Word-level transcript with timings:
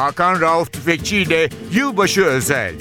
Hakan 0.00 0.40
Rauf 0.40 0.72
Tüfekçi 0.72 1.16
ile 1.16 1.48
Yılbaşı 1.72 2.24
Özel. 2.24 2.74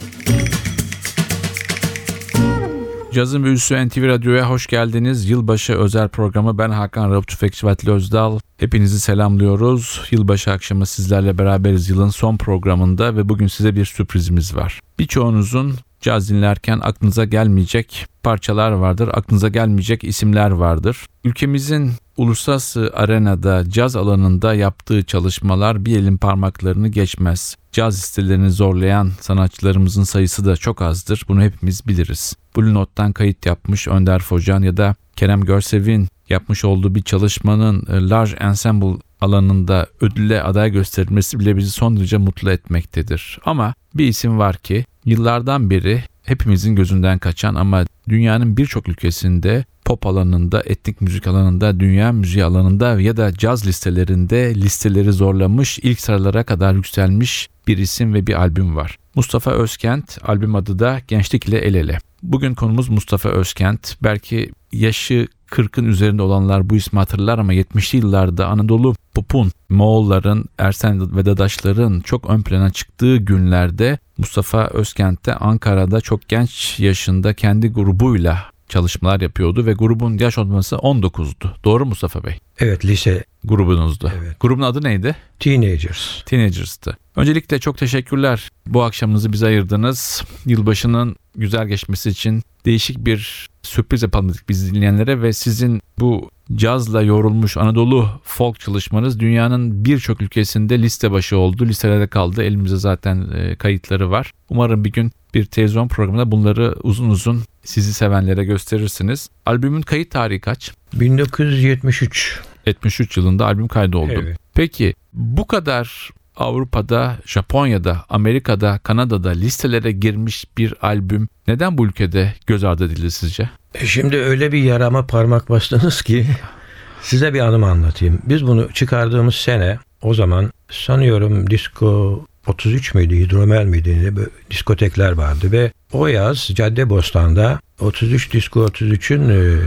Cazın 3.14 3.44
büyüsü 3.44 3.88
NTV 3.88 4.08
Radyo'ya 4.08 4.50
hoş 4.50 4.68
geldiniz. 4.68 5.30
Yılbaşı 5.30 5.74
özel 5.74 6.10
programı 6.10 6.58
ben 6.58 6.70
Hakan 6.70 7.12
Rauf 7.12 7.28
Tüfekçi 7.28 7.66
Vatili 7.66 7.92
Özdal. 7.92 8.40
Hepinizi 8.58 9.00
selamlıyoruz. 9.00 10.08
Yılbaşı 10.12 10.52
akşamı 10.52 10.86
sizlerle 10.86 11.38
beraberiz 11.38 11.90
yılın 11.90 12.10
son 12.10 12.38
programında 12.38 13.16
ve 13.16 13.30
bugün 13.30 13.48
size 13.48 13.76
bir 13.76 13.86
sürprizimiz 13.86 14.56
var. 14.56 14.80
Birçoğunuzun 15.00 15.76
caz 16.02 16.30
dinlerken 16.30 16.80
aklınıza 16.84 17.26
gelmeyecek 17.26 18.06
parçalar 18.24 18.72
vardır, 18.72 19.10
aklınıza 19.14 19.50
gelmeyecek 19.50 20.04
isimler 20.04 20.52
vardır. 20.52 21.06
Ülkemizin 21.24 21.92
uluslararası 22.20 22.92
arenada 22.94 23.70
caz 23.70 23.96
alanında 23.96 24.54
yaptığı 24.54 25.04
çalışmalar 25.04 25.86
bir 25.86 26.00
elin 26.00 26.18
parmaklarını 26.18 26.88
geçmez. 26.88 27.56
Caz 27.72 27.98
listelerini 27.98 28.52
zorlayan 28.52 29.12
sanatçılarımızın 29.22 30.04
sayısı 30.04 30.46
da 30.46 30.56
çok 30.56 30.82
azdır. 30.82 31.26
Bunu 31.28 31.42
hepimiz 31.42 31.88
biliriz. 31.88 32.36
Blue 32.58 32.74
Note'dan 32.74 33.12
kayıt 33.12 33.46
yapmış 33.46 33.88
Önder 33.88 34.20
Focan 34.20 34.62
ya 34.62 34.78
da 34.78 34.96
Kerem 35.16 35.42
Görsev'in 35.42 36.08
yapmış 36.30 36.66
olduğu 36.66 36.96
bir 36.96 37.02
çalışmanın 37.02 37.86
e, 37.88 38.10
large 38.10 38.36
ensemble 38.40 38.98
alanında 39.22 39.88
ödülle 40.02 40.44
aday 40.44 40.72
gösterilmesi 40.72 41.40
bile 41.40 41.58
bizi 41.58 41.72
son 41.72 41.98
derece 41.98 42.18
mutlu 42.18 42.52
etmektedir. 42.52 43.40
Ama 43.46 43.74
bir 43.96 44.08
isim 44.08 44.40
var 44.40 44.58
ki 44.58 44.86
yıllardan 45.06 45.70
beri 45.70 46.04
hepimizin 46.30 46.76
gözünden 46.76 47.20
kaçan 47.20 47.56
ama 47.56 47.86
dünyanın 48.10 48.58
birçok 48.58 48.90
ülkesinde 48.90 49.66
pop 49.86 50.06
alanında, 50.06 50.64
etnik 50.66 51.02
müzik 51.02 51.28
alanında, 51.28 51.80
dünya 51.80 52.12
müziği 52.12 52.44
alanında 52.44 53.02
ya 53.02 53.18
da 53.18 53.34
caz 53.34 53.68
listelerinde 53.68 54.56
listeleri 54.56 55.14
zorlamış, 55.14 55.80
ilk 55.80 56.02
sıralara 56.02 56.44
kadar 56.44 56.74
yükselmiş 56.74 57.50
bir 57.68 57.78
isim 57.78 58.14
ve 58.14 58.28
bir 58.28 58.34
albüm 58.34 58.76
var. 58.76 58.98
Mustafa 59.16 59.52
Özkent, 59.52 60.18
albüm 60.24 60.56
adı 60.56 60.80
da 60.80 61.02
Gençlik 61.08 61.48
ile 61.48 61.58
El 61.58 61.74
Ele. 61.74 61.98
Bugün 62.24 62.54
konumuz 62.54 62.90
Mustafa 62.90 63.30
Özkent. 63.30 63.96
Belki 64.04 64.52
yaşı 64.72 65.28
40'ın 65.52 65.86
üzerinde 65.86 66.22
olanlar 66.22 66.70
bu 66.70 66.76
ismi 66.76 67.00
hatırlar 67.00 67.40
ama 67.40 67.54
70'li 67.54 67.98
yıllarda 67.98 68.48
Anadolu 68.48 68.96
popun, 69.14 69.52
Moğolların, 69.70 70.46
Ersen 70.58 71.16
ve 71.16 71.26
Dadaşların 71.26 72.00
çok 72.00 72.30
ön 72.30 72.42
plana 72.42 72.70
çıktığı 72.70 73.18
günlerde 73.18 73.98
Mustafa 74.18 74.68
Özkent'te 74.68 75.34
Ankara'da 75.34 76.02
çok 76.02 76.28
genç 76.28 76.80
yaşında 76.80 77.34
kendi 77.34 77.68
grubuyla 77.70 78.46
çalışmalar 78.70 79.22
yapıyordu 79.22 79.66
ve 79.66 79.74
grubun 79.74 80.18
yaş 80.18 80.38
ortalaması 80.38 80.76
19'du. 80.76 81.52
Doğru 81.64 81.86
Mustafa 81.86 82.24
Bey? 82.24 82.40
Evet 82.60 82.86
lise 82.86 83.24
grubunuzdu. 83.44 84.12
Evet. 84.20 84.40
Grubun 84.40 84.62
adı 84.62 84.84
neydi? 84.84 85.16
Teenagers. 85.40 86.24
Teenagers'tı. 86.26 86.98
Öncelikle 87.16 87.60
çok 87.60 87.78
teşekkürler. 87.78 88.50
Bu 88.68 88.84
akşamınızı 88.84 89.34
bize 89.34 89.46
ayırdınız. 89.46 90.24
Yılbaşının 90.46 91.16
güzel 91.40 91.68
geçmesi 91.68 92.10
için 92.10 92.44
değişik 92.66 93.06
bir 93.06 93.50
sürpriz 93.64 94.04
yapalım 94.04 94.30
dedik 94.30 94.50
biz 94.50 94.74
dinleyenlere 94.74 95.22
ve 95.22 95.34
sizin 95.34 95.82
bu 96.00 96.30
cazla 96.56 97.02
yorulmuş 97.02 97.58
Anadolu 97.58 98.10
folk 98.24 98.60
çalışmanız 98.60 99.20
dünyanın 99.20 99.86
birçok 99.86 100.22
ülkesinde 100.22 100.82
liste 100.82 101.12
başı 101.12 101.38
oldu. 101.38 101.66
Listelerde 101.66 102.08
kaldı. 102.08 102.44
Elimizde 102.44 102.78
zaten 102.78 103.28
e, 103.36 103.56
kayıtları 103.56 104.12
var. 104.12 104.32
Umarım 104.50 104.86
bir 104.86 104.92
gün 104.92 105.12
bir 105.34 105.46
televizyon 105.46 105.88
programında 105.88 106.32
bunları 106.32 106.76
uzun 106.84 107.10
uzun 107.10 107.44
sizi 107.64 107.94
sevenlere 107.94 108.46
gösterirsiniz. 108.46 109.30
Albümün 109.46 109.82
kayıt 109.82 110.12
tarihi 110.12 110.40
kaç? 110.40 110.72
1973. 110.94 112.40
73 112.66 113.18
yılında 113.18 113.46
albüm 113.46 113.68
kaydı 113.68 113.98
oldu. 113.98 114.12
Evet. 114.14 114.38
Peki 114.54 114.94
bu 115.14 115.48
kadar 115.48 116.10
Avrupa'da, 116.40 117.18
Japonya'da, 117.26 118.06
Amerika'da, 118.10 118.80
Kanada'da 118.84 119.30
listelere 119.30 119.92
girmiş 119.92 120.46
bir 120.58 120.74
albüm 120.82 121.28
neden 121.48 121.78
bu 121.78 121.86
ülkede 121.86 122.34
göz 122.48 122.64
ardı 122.64 122.86
edildi 122.86 123.12
sizce? 123.12 123.50
E 123.74 123.86
Şimdi 123.86 124.18
öyle 124.18 124.52
bir 124.52 124.64
yarama 124.64 125.08
parmak 125.08 125.50
bastınız 125.50 126.02
ki 126.02 126.26
size 127.02 127.34
bir 127.34 127.40
anımı 127.40 127.66
anlatayım. 127.66 128.20
Biz 128.24 128.48
bunu 128.48 128.70
çıkardığımız 128.74 129.36
sene 129.36 129.80
o 130.02 130.14
zaman 130.14 130.52
sanıyorum 130.70 131.50
disco 131.50 132.26
33 132.48 132.94
müydü, 132.94 133.16
hidromel 133.16 133.66
miydi 133.66 134.14
böyle 134.16 134.30
diskotekler 134.52 135.12
vardı 135.12 135.52
ve 135.52 135.72
o 135.94 136.08
yaz 136.08 136.50
Caddebostan'da 136.54 137.60
33 137.80 138.34
Disco 138.34 138.66
33'ün 138.66 139.30
e, 139.30 139.60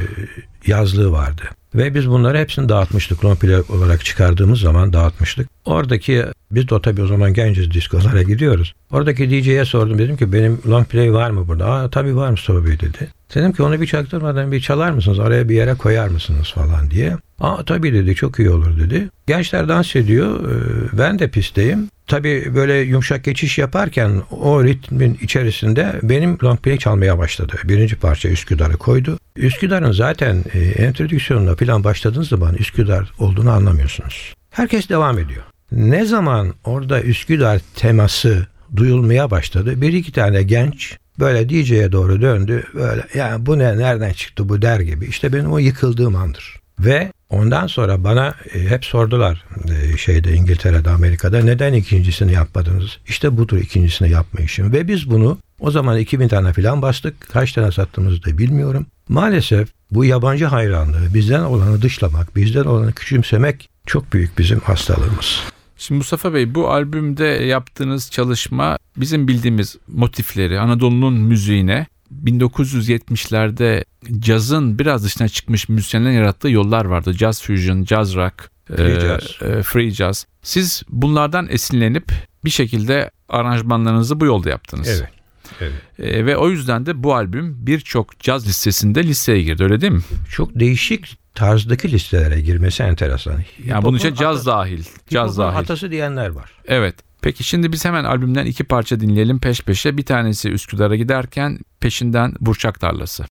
yazlığı 0.66 1.12
vardı. 1.12 1.42
Ve 1.74 1.94
biz 1.94 2.08
bunları 2.08 2.38
hepsini 2.38 2.68
dağıtmıştık. 2.68 3.20
Play 3.40 3.62
olarak 3.68 4.04
çıkardığımız 4.04 4.60
zaman 4.60 4.92
dağıtmıştık. 4.92 5.48
Oradaki 5.64 6.24
biz 6.54 6.68
de 6.68 6.80
tabii 6.82 7.02
o 7.02 7.06
zaman 7.06 7.34
genciz 7.34 7.70
diskolara 7.70 8.22
gidiyoruz. 8.22 8.74
Oradaki 8.90 9.30
DJ'ye 9.30 9.64
sordum 9.64 9.98
dedim 9.98 10.16
ki 10.16 10.32
benim 10.32 10.58
long 10.66 10.86
play 10.86 11.12
var 11.12 11.30
mı 11.30 11.48
burada? 11.48 11.66
Aa 11.66 11.90
tabii 11.90 12.16
var 12.16 12.30
Mustafa 12.30 12.64
Bey 12.66 12.80
dedi. 12.80 13.08
Dedim 13.34 13.52
ki 13.52 13.62
onu 13.62 13.80
bir 13.80 13.86
çaktırmadan 13.86 14.52
bir 14.52 14.60
çalar 14.60 14.90
mısınız? 14.90 15.18
Araya 15.20 15.48
bir 15.48 15.54
yere 15.54 15.74
koyar 15.74 16.08
mısınız 16.08 16.52
falan 16.54 16.90
diye. 16.90 17.16
Aa 17.40 17.64
tabii 17.64 17.92
dedi 17.92 18.14
çok 18.14 18.38
iyi 18.38 18.50
olur 18.50 18.78
dedi. 18.78 19.08
Gençler 19.26 19.68
dans 19.68 19.96
ediyor. 19.96 20.40
ee, 20.50 20.98
Ben 20.98 21.18
de 21.18 21.28
pistteyim. 21.28 21.88
Tabii 22.06 22.52
böyle 22.54 22.74
yumuşak 22.74 23.24
geçiş 23.24 23.58
yaparken 23.58 24.22
o 24.30 24.64
ritmin 24.64 25.18
içerisinde 25.22 26.00
benim 26.02 26.38
long 26.42 26.60
play 26.60 26.78
çalmaya 26.78 27.18
başladı. 27.18 27.52
Birinci 27.64 27.96
parça 27.96 28.28
Üsküdar'ı 28.28 28.76
koydu. 28.76 29.18
Üsküdar'ın 29.36 29.92
zaten 29.92 30.44
e, 30.54 30.58
entrodüksiyonuna 30.60 31.56
falan 31.56 31.84
başladığınız 31.84 32.28
zaman 32.28 32.54
Üsküdar 32.54 33.12
olduğunu 33.18 33.50
anlamıyorsunuz. 33.50 34.34
Herkes 34.50 34.88
devam 34.88 35.18
ediyor. 35.18 35.42
Ne 35.76 36.04
zaman 36.04 36.54
orada 36.64 37.02
Üsküdar 37.02 37.60
teması 37.76 38.46
duyulmaya 38.76 39.30
başladı. 39.30 39.80
Bir 39.80 39.92
iki 39.92 40.12
tane 40.12 40.42
genç 40.42 40.96
böyle 41.18 41.48
DJ'ye 41.48 41.92
doğru 41.92 42.22
döndü. 42.22 42.64
Böyle 42.74 43.06
ya 43.14 43.36
bu 43.46 43.58
ne 43.58 43.78
nereden 43.78 44.12
çıktı 44.12 44.48
bu 44.48 44.62
der 44.62 44.80
gibi. 44.80 45.06
İşte 45.06 45.32
benim 45.32 45.52
o 45.52 45.58
yıkıldığım 45.58 46.16
andır. 46.16 46.60
Ve 46.80 47.12
ondan 47.30 47.66
sonra 47.66 48.04
bana 48.04 48.34
e, 48.54 48.60
hep 48.60 48.84
sordular 48.84 49.44
e, 49.68 49.96
şeyde 49.96 50.34
İngiltere'de 50.34 50.90
Amerika'da 50.90 51.42
neden 51.42 51.72
ikincisini 51.72 52.32
yapmadınız? 52.32 52.98
İşte 53.06 53.36
budur 53.36 53.56
ikincisini 53.56 54.10
yapmayışım. 54.10 54.72
Ve 54.72 54.88
biz 54.88 55.10
bunu 55.10 55.38
o 55.60 55.70
zaman 55.70 55.98
2000 55.98 56.28
tane 56.28 56.52
falan 56.52 56.82
bastık. 56.82 57.20
Kaç 57.20 57.52
tane 57.52 57.72
sattığımızı 57.72 58.24
da 58.24 58.38
bilmiyorum. 58.38 58.86
Maalesef 59.08 59.68
bu 59.90 60.04
yabancı 60.04 60.44
hayranlığı, 60.46 61.14
bizden 61.14 61.42
olanı 61.42 61.82
dışlamak, 61.82 62.36
bizden 62.36 62.64
olanı 62.64 62.92
küçümsemek 62.92 63.68
çok 63.86 64.12
büyük 64.12 64.38
bizim 64.38 64.60
hastalığımız. 64.60 65.51
Şimdi 65.82 65.98
Mustafa 65.98 66.34
Bey 66.34 66.54
bu 66.54 66.70
albümde 66.70 67.24
yaptığınız 67.24 68.10
çalışma 68.10 68.78
bizim 68.96 69.28
bildiğimiz 69.28 69.76
motifleri 69.88 70.60
Anadolu'nun 70.60 71.14
müziğine 71.14 71.86
1970'lerde 72.24 73.84
cazın 74.18 74.78
biraz 74.78 75.04
dışına 75.04 75.28
çıkmış 75.28 75.68
müzisyenlerin 75.68 76.14
yarattığı 76.14 76.48
yollar 76.48 76.84
vardı. 76.84 77.12
Jazz 77.12 77.42
fusion, 77.42 77.84
jazz 77.84 78.14
rock, 78.14 78.50
Free 78.66 78.96
e, 78.96 79.00
jazz. 79.00 79.42
e, 79.42 79.62
free 79.62 79.90
jazz. 79.90 80.26
Siz 80.42 80.82
bunlardan 80.88 81.48
esinlenip 81.50 82.12
bir 82.44 82.50
şekilde 82.50 83.10
aranjmanlarınızı 83.28 84.20
bu 84.20 84.26
yolda 84.26 84.50
yaptınız. 84.50 84.88
Evet. 84.88 85.21
Evet. 85.60 85.72
E, 85.98 86.26
ve 86.26 86.36
o 86.36 86.48
yüzden 86.48 86.86
de 86.86 87.02
bu 87.02 87.14
albüm 87.14 87.66
birçok 87.66 88.20
caz 88.20 88.48
listesinde 88.48 89.02
listeye 89.02 89.42
girdi 89.42 89.64
öyle 89.64 89.80
değil 89.80 89.92
mi? 89.92 90.02
Çok 90.30 90.60
değişik 90.60 91.16
tarzdaki 91.34 91.92
listelere 91.92 92.40
girmesi 92.40 92.82
enteresan. 92.82 93.34
Yani 93.64 93.84
bunun 93.84 93.98
için 93.98 94.14
caz 94.14 94.36
atası- 94.36 94.46
dahil. 94.46 94.84
Caz 95.10 95.38
dahil. 95.38 95.58
atası 95.58 95.90
diyenler 95.90 96.28
var. 96.28 96.50
Evet. 96.66 96.94
Peki 97.22 97.44
şimdi 97.44 97.72
biz 97.72 97.84
hemen 97.84 98.04
albümden 98.04 98.46
iki 98.46 98.64
parça 98.64 99.00
dinleyelim 99.00 99.38
peş 99.38 99.60
peşe. 99.60 99.96
Bir 99.96 100.04
tanesi 100.04 100.50
Üsküdar'a 100.50 100.96
giderken 100.96 101.58
peşinden 101.80 102.34
Burçak 102.40 102.80
Tarlası. 102.80 103.24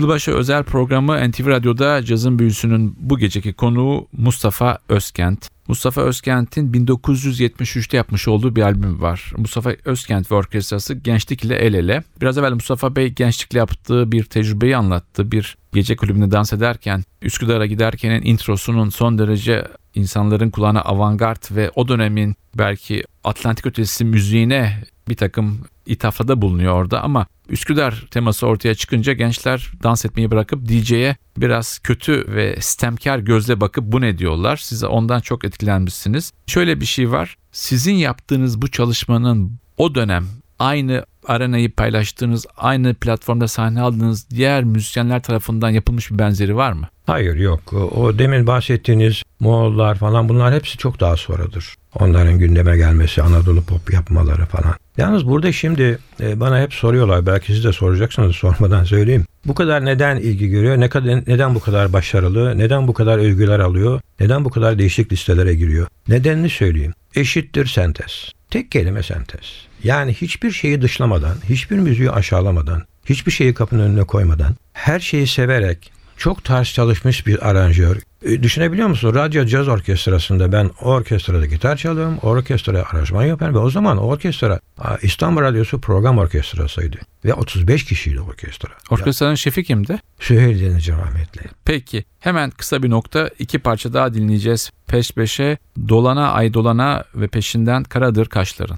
Yılbaşı 0.00 0.32
özel 0.32 0.64
programı 0.64 1.30
NTV 1.30 1.46
Radyo'da 1.46 2.04
cazın 2.04 2.38
büyüsünün 2.38 2.96
bu 3.00 3.18
geceki 3.18 3.52
konuğu 3.52 4.08
Mustafa 4.12 4.78
Özkent. 4.88 5.48
Mustafa 5.68 6.00
Özkent'in 6.00 6.72
1973'te 6.72 7.96
yapmış 7.96 8.28
olduğu 8.28 8.56
bir 8.56 8.62
albüm 8.62 9.00
var. 9.00 9.32
Mustafa 9.36 9.72
Özkent 9.84 10.32
ve 10.32 10.34
Orkestrası 10.34 10.94
Gençlik 10.94 11.44
ile 11.44 11.56
El 11.56 11.74
Ele. 11.74 12.02
Biraz 12.20 12.38
evvel 12.38 12.52
Mustafa 12.52 12.96
Bey 12.96 13.08
gençlikle 13.08 13.58
yaptığı 13.58 14.12
bir 14.12 14.24
tecrübeyi 14.24 14.76
anlattı. 14.76 15.32
Bir 15.32 15.56
gece 15.72 15.96
kulübünde 15.96 16.30
dans 16.30 16.52
ederken, 16.52 17.04
Üsküdar'a 17.22 17.66
giderkenin 17.66 18.22
introsunun 18.22 18.88
son 18.88 19.18
derece 19.18 19.68
insanların 19.94 20.50
kulağına 20.50 20.80
avantgard 20.80 21.42
ve 21.50 21.70
o 21.74 21.88
dönemin 21.88 22.34
belki 22.54 23.04
Atlantik 23.24 23.66
ötesi 23.66 24.04
müziğine 24.04 24.84
bir 25.08 25.16
takım 25.16 25.60
ithafada 25.86 26.42
bulunuyor 26.42 26.74
orada 26.74 27.02
ama 27.02 27.26
Üsküdar 27.50 28.06
teması 28.10 28.46
ortaya 28.46 28.74
çıkınca 28.74 29.12
gençler 29.12 29.70
dans 29.82 30.04
etmeyi 30.04 30.30
bırakıp 30.30 30.68
DJ'ye 30.68 31.16
biraz 31.36 31.78
kötü 31.78 32.24
ve 32.28 32.56
stemkar 32.60 33.18
gözle 33.18 33.60
bakıp 33.60 33.84
bu 33.84 34.00
ne 34.00 34.18
diyorlar. 34.18 34.56
Size 34.56 34.86
ondan 34.86 35.20
çok 35.20 35.44
etkilenmişsiniz. 35.44 36.32
Şöyle 36.46 36.80
bir 36.80 36.86
şey 36.86 37.10
var. 37.10 37.36
Sizin 37.52 37.94
yaptığınız 37.94 38.62
bu 38.62 38.68
çalışmanın 38.68 39.58
o 39.76 39.94
dönem 39.94 40.26
aynı 40.58 41.04
arenayı 41.26 41.72
paylaştığınız, 41.72 42.46
aynı 42.56 42.94
platformda 42.94 43.48
sahne 43.48 43.80
aldığınız 43.80 44.30
diğer 44.30 44.64
müzisyenler 44.64 45.22
tarafından 45.22 45.70
yapılmış 45.70 46.10
bir 46.10 46.18
benzeri 46.18 46.56
var 46.56 46.72
mı? 46.72 46.88
Hayır 47.10 47.36
yok. 47.36 47.72
O, 47.72 48.18
demin 48.18 48.46
bahsettiğiniz 48.46 49.22
Moğollar 49.40 49.94
falan 49.94 50.28
bunlar 50.28 50.54
hepsi 50.54 50.78
çok 50.78 51.00
daha 51.00 51.16
sonradır. 51.16 51.74
Onların 51.94 52.38
gündeme 52.38 52.76
gelmesi, 52.76 53.22
Anadolu 53.22 53.62
pop 53.62 53.92
yapmaları 53.92 54.46
falan. 54.46 54.74
Yalnız 54.96 55.28
burada 55.28 55.52
şimdi 55.52 55.98
e, 56.20 56.40
bana 56.40 56.60
hep 56.60 56.74
soruyorlar. 56.74 57.26
Belki 57.26 57.46
siz 57.46 57.64
de 57.64 57.72
soracaksınız 57.72 58.36
sormadan 58.36 58.84
söyleyeyim. 58.84 59.24
Bu 59.46 59.54
kadar 59.54 59.84
neden 59.84 60.16
ilgi 60.16 60.48
görüyor? 60.48 60.80
Ne 60.80 60.88
kadar 60.88 61.22
neden 61.26 61.54
bu 61.54 61.60
kadar 61.60 61.92
başarılı? 61.92 62.58
Neden 62.58 62.88
bu 62.88 62.94
kadar 62.94 63.18
övgüler 63.18 63.58
alıyor? 63.58 64.00
Neden 64.20 64.44
bu 64.44 64.50
kadar 64.50 64.78
değişik 64.78 65.12
listelere 65.12 65.54
giriyor? 65.54 65.86
Nedenini 66.08 66.50
söyleyeyim. 66.50 66.92
Eşittir 67.14 67.66
sentez. 67.66 68.32
Tek 68.50 68.70
kelime 68.70 69.02
sentez. 69.02 69.66
Yani 69.84 70.14
hiçbir 70.14 70.50
şeyi 70.50 70.82
dışlamadan, 70.82 71.36
hiçbir 71.48 71.78
müziği 71.78 72.10
aşağılamadan, 72.10 72.82
hiçbir 73.04 73.32
şeyi 73.32 73.54
kapının 73.54 73.82
önüne 73.82 74.04
koymadan, 74.04 74.56
her 74.72 75.00
şeyi 75.00 75.26
severek, 75.26 75.92
çok 76.20 76.44
tarz 76.44 76.68
çalışmış 76.68 77.26
bir 77.26 77.48
aranjör. 77.48 77.96
E, 78.24 78.42
düşünebiliyor 78.42 78.88
musun? 78.88 79.14
Radyo 79.14 79.46
Caz 79.46 79.68
Orkestrası'nda 79.68 80.52
ben 80.52 80.70
orkestrada 80.80 81.46
gitar 81.46 81.76
çalıyorum, 81.76 82.18
orkestraya 82.22 82.84
aranjman 82.84 83.24
yaparım 83.24 83.54
ve 83.54 83.58
o 83.58 83.70
zaman 83.70 83.98
orkestra 83.98 84.60
İstanbul 85.02 85.40
Radyosu 85.40 85.80
program 85.80 86.18
orkestrasıydı. 86.18 86.96
Ve 87.24 87.34
35 87.34 87.84
kişiydi 87.84 88.20
orkestra. 88.20 88.68
Orkestranın 88.90 89.34
şefi 89.34 89.64
kimdi? 89.64 89.98
Süheyl 90.20 90.60
Denici 90.60 90.92
rahmetli. 90.92 91.42
Peki 91.64 92.04
hemen 92.18 92.50
kısa 92.50 92.82
bir 92.82 92.90
nokta 92.90 93.30
iki 93.38 93.58
parça 93.58 93.92
daha 93.92 94.14
dinleyeceğiz. 94.14 94.70
Peş 94.86 95.12
peşe 95.12 95.58
Dolana 95.88 96.32
Ay 96.32 96.54
Dolana 96.54 97.04
ve 97.14 97.28
peşinden 97.28 97.82
Karadır 97.84 98.26
Kaşların. 98.26 98.76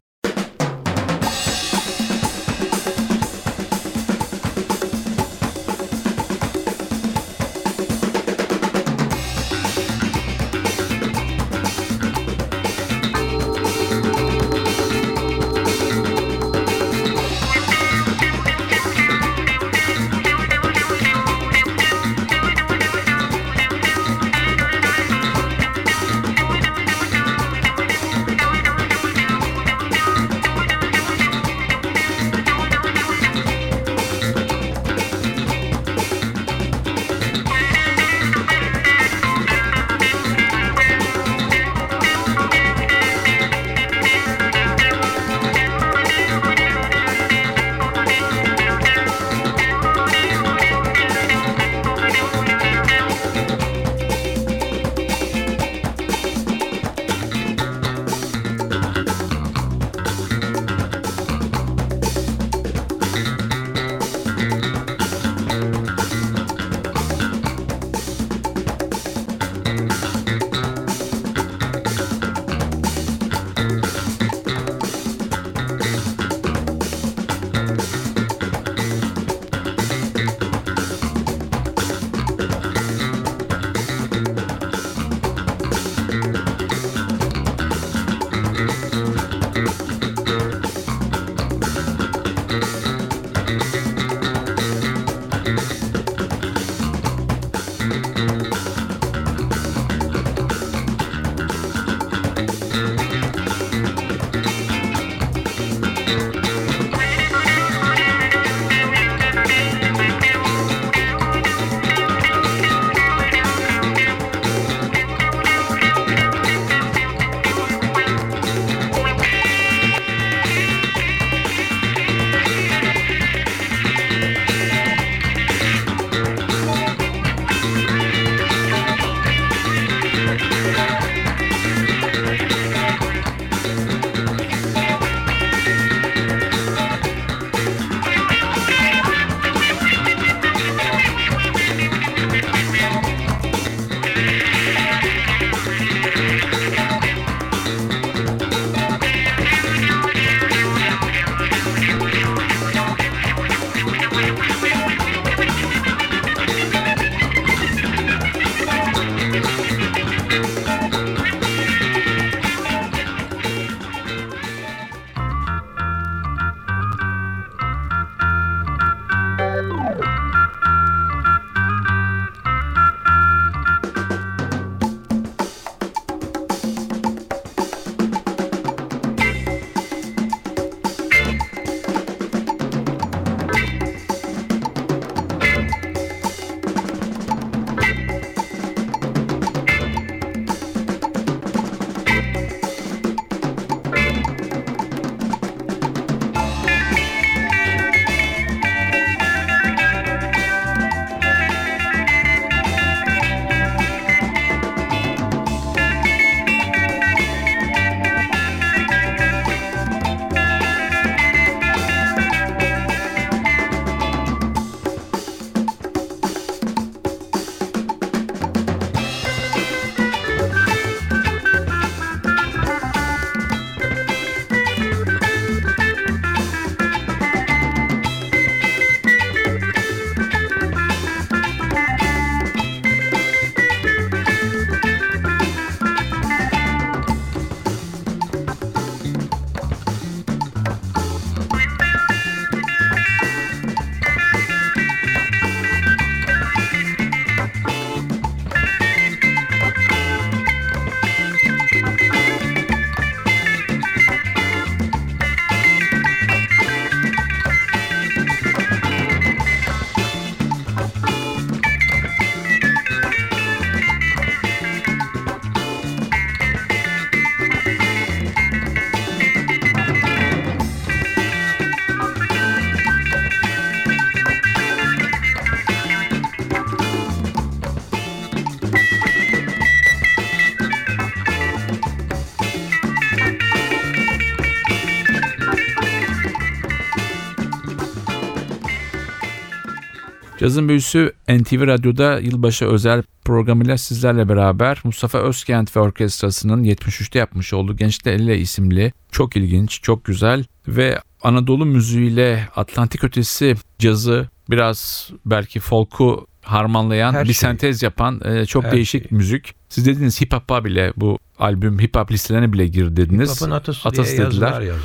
Cazın 290.42 290.68
Büyüsü 290.68 291.12
NTV 291.28 291.66
Radyo'da 291.66 292.18
yılbaşı 292.18 292.64
özel 292.64 293.02
programıyla 293.24 293.78
sizlerle 293.78 294.28
beraber 294.28 294.80
Mustafa 294.84 295.18
Özkent 295.18 295.76
ve 295.76 295.80
Orkestrası'nın 295.80 296.64
73'te 296.64 297.18
yapmış 297.18 297.52
olduğu 297.52 297.76
Gençte 297.76 298.10
Elle 298.10 298.38
isimli 298.38 298.92
çok 299.12 299.36
ilginç, 299.36 299.82
çok 299.82 300.04
güzel 300.04 300.44
ve 300.68 300.98
Anadolu 301.22 301.66
müziğiyle 301.66 302.48
Atlantik 302.56 303.04
ötesi 303.04 303.54
cazı 303.78 304.28
biraz 304.50 305.10
belki 305.26 305.60
folk'u 305.60 306.26
harmanlayan 306.42 307.12
Her 307.12 307.22
bir 307.22 307.26
şey. 307.26 307.34
sentez 307.34 307.82
yapan 307.82 308.20
e, 308.24 308.46
çok 308.46 308.64
Her 308.64 308.72
değişik 308.72 309.08
şey. 309.08 309.18
müzik. 309.18 309.54
Siz 309.68 309.86
dediniz 309.86 310.20
hip 310.20 310.34
hop'a 310.34 310.64
bile 310.64 310.92
bu 310.96 311.18
albüm 311.38 311.78
hip 311.78 311.96
hop 311.96 312.12
listelerine 312.12 312.52
bile 312.52 312.66
girdi 312.66 312.96
dediniz. 312.96 313.38
Papın 313.40 313.50
atası, 313.50 313.88
Atası 313.88 314.16
diye 314.16 314.26
dediler. 314.26 314.46
yazılar 314.46 314.60
yazdı. 314.60 314.82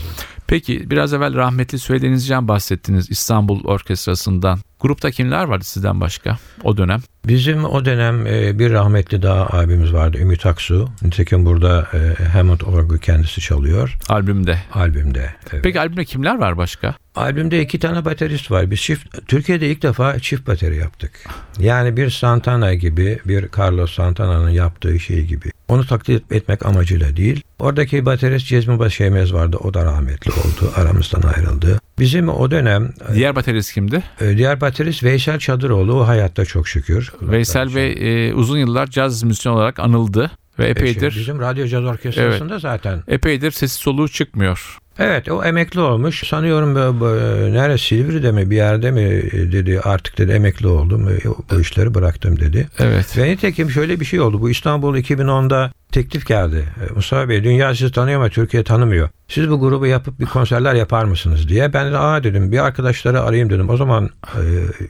Peki 0.47 0.89
biraz 0.89 1.13
evvel 1.13 1.35
rahmetli 1.35 1.79
Söylediğinizcan 1.79 2.47
bahsettiniz 2.47 3.11
İstanbul 3.11 3.63
Orkestrası'ndan. 3.63 4.59
Grupta 4.79 5.11
kimler 5.11 5.43
vardı 5.43 5.63
sizden 5.65 6.01
başka 6.01 6.37
o 6.63 6.77
dönem? 6.77 6.99
Bizim 7.27 7.65
o 7.65 7.85
dönem 7.85 8.27
e, 8.27 8.59
bir 8.59 8.71
rahmetli 8.71 9.21
daha 9.21 9.47
abimiz 9.57 9.93
vardı 9.93 10.17
Ümit 10.17 10.45
Aksu. 10.45 10.89
Nitekim 11.01 11.45
burada 11.45 11.87
e, 11.93 12.23
Hammond 12.23 12.61
orgu 12.61 12.97
kendisi 12.97 13.41
çalıyor 13.41 13.97
Albümde. 14.09 14.59
albümde. 14.73 15.33
Evet. 15.51 15.63
Peki 15.63 15.79
albümde 15.79 16.05
kimler 16.05 16.37
var 16.39 16.57
başka? 16.57 16.95
Albümde 17.15 17.61
iki 17.61 17.79
tane 17.79 18.05
baterist 18.05 18.51
var. 18.51 18.71
Biz 18.71 18.79
çift 18.79 19.27
Türkiye'de 19.27 19.67
ilk 19.69 19.81
defa 19.83 20.19
çift 20.19 20.47
bateri 20.47 20.77
yaptık. 20.77 21.11
Yani 21.59 21.97
bir 21.97 22.09
Santana 22.09 22.73
gibi, 22.73 23.19
bir 23.25 23.49
Carlos 23.57 23.93
Santana'nın 23.95 24.49
yaptığı 24.49 24.99
şey 24.99 25.25
gibi. 25.25 25.51
Onu 25.67 25.85
taklit 25.87 26.31
etmek 26.31 26.65
amacıyla 26.65 27.17
değil. 27.17 27.41
Oradaki 27.59 28.05
baterist 28.05 28.47
Cezmi 28.47 28.79
Başemez 28.79 29.33
vardı. 29.33 29.57
O 29.63 29.73
da 29.73 29.85
rahmetli 29.85 30.31
oldu. 30.31 30.73
Aramızdan 30.75 31.21
ayrıldı. 31.21 31.79
Bizim 31.99 32.29
o 32.29 32.51
dönem 32.51 32.93
Diğer 33.13 33.35
baterist 33.35 33.73
kimdi? 33.73 34.03
e, 34.21 34.37
diğer 34.37 34.61
baterist 34.61 35.03
Veysel 35.03 35.39
Çadıroğlu. 35.39 35.93
O 35.93 36.07
hayatta 36.07 36.45
çok 36.45 36.67
şükür. 36.67 37.13
Veysel 37.21 37.75
Bey 37.75 38.27
e, 38.29 38.33
uzun 38.33 38.57
yıllar 38.57 38.87
caz 38.87 39.23
müzisyeni 39.23 39.55
olarak 39.55 39.79
anıldı 39.79 40.31
ve 40.59 40.67
epeydir 40.67 41.15
Bizim 41.15 41.39
Radyo 41.39 41.67
Caz 41.67 41.83
Orkestrası'nda 41.85 42.59
zaten. 42.59 43.03
epeydir 43.07 43.51
sesi 43.51 43.75
soluğu 43.75 44.09
çıkmıyor. 44.09 44.77
Evet 44.99 45.29
o 45.31 45.43
emekli 45.43 45.79
olmuş. 45.79 46.27
Sanıyorum 46.27 46.99
bu, 46.99 47.05
nerede 47.53 47.77
Silivri'de 47.77 48.31
mi 48.31 48.49
bir 48.49 48.55
yerde 48.55 48.91
mi 48.91 49.01
e, 49.01 49.51
dedi 49.51 49.79
artık 49.83 50.17
dedi 50.17 50.31
emekli 50.31 50.67
oldum. 50.67 51.09
e, 51.09 51.17
Bu 51.51 51.61
işleri 51.61 51.93
bıraktım 51.93 52.39
dedi. 52.39 52.67
Evet. 52.79 53.17
Ve 53.17 53.29
nitekim 53.31 53.71
şöyle 53.71 53.99
bir 53.99 54.05
şey 54.05 54.19
oldu. 54.19 54.41
Bu 54.41 54.49
İstanbul 54.49 54.95
2010'da 54.97 55.71
teklif 55.91 56.27
geldi. 56.27 56.65
E, 56.89 56.93
Mustafa 56.93 57.29
Bey 57.29 57.43
dünya 57.43 57.75
sizi 57.75 57.91
tanıyor 57.91 58.19
ama 58.21 58.29
Türkiye 58.29 58.63
tanımıyor. 58.63 59.09
Siz 59.27 59.49
bu 59.49 59.59
grubu 59.59 59.85
yapıp 59.85 60.19
bir 60.19 60.25
konserler 60.25 60.73
yapar 60.75 61.03
mısınız 61.05 61.49
diye. 61.49 61.73
Ben 61.73 61.91
de 61.93 61.97
aa 61.97 62.23
dedim 62.23 62.51
bir 62.51 62.65
arkadaşları 62.65 63.21
arayayım 63.21 63.49
dedim. 63.49 63.69
O 63.69 63.77
zaman 63.77 64.09
e, 64.35 64.41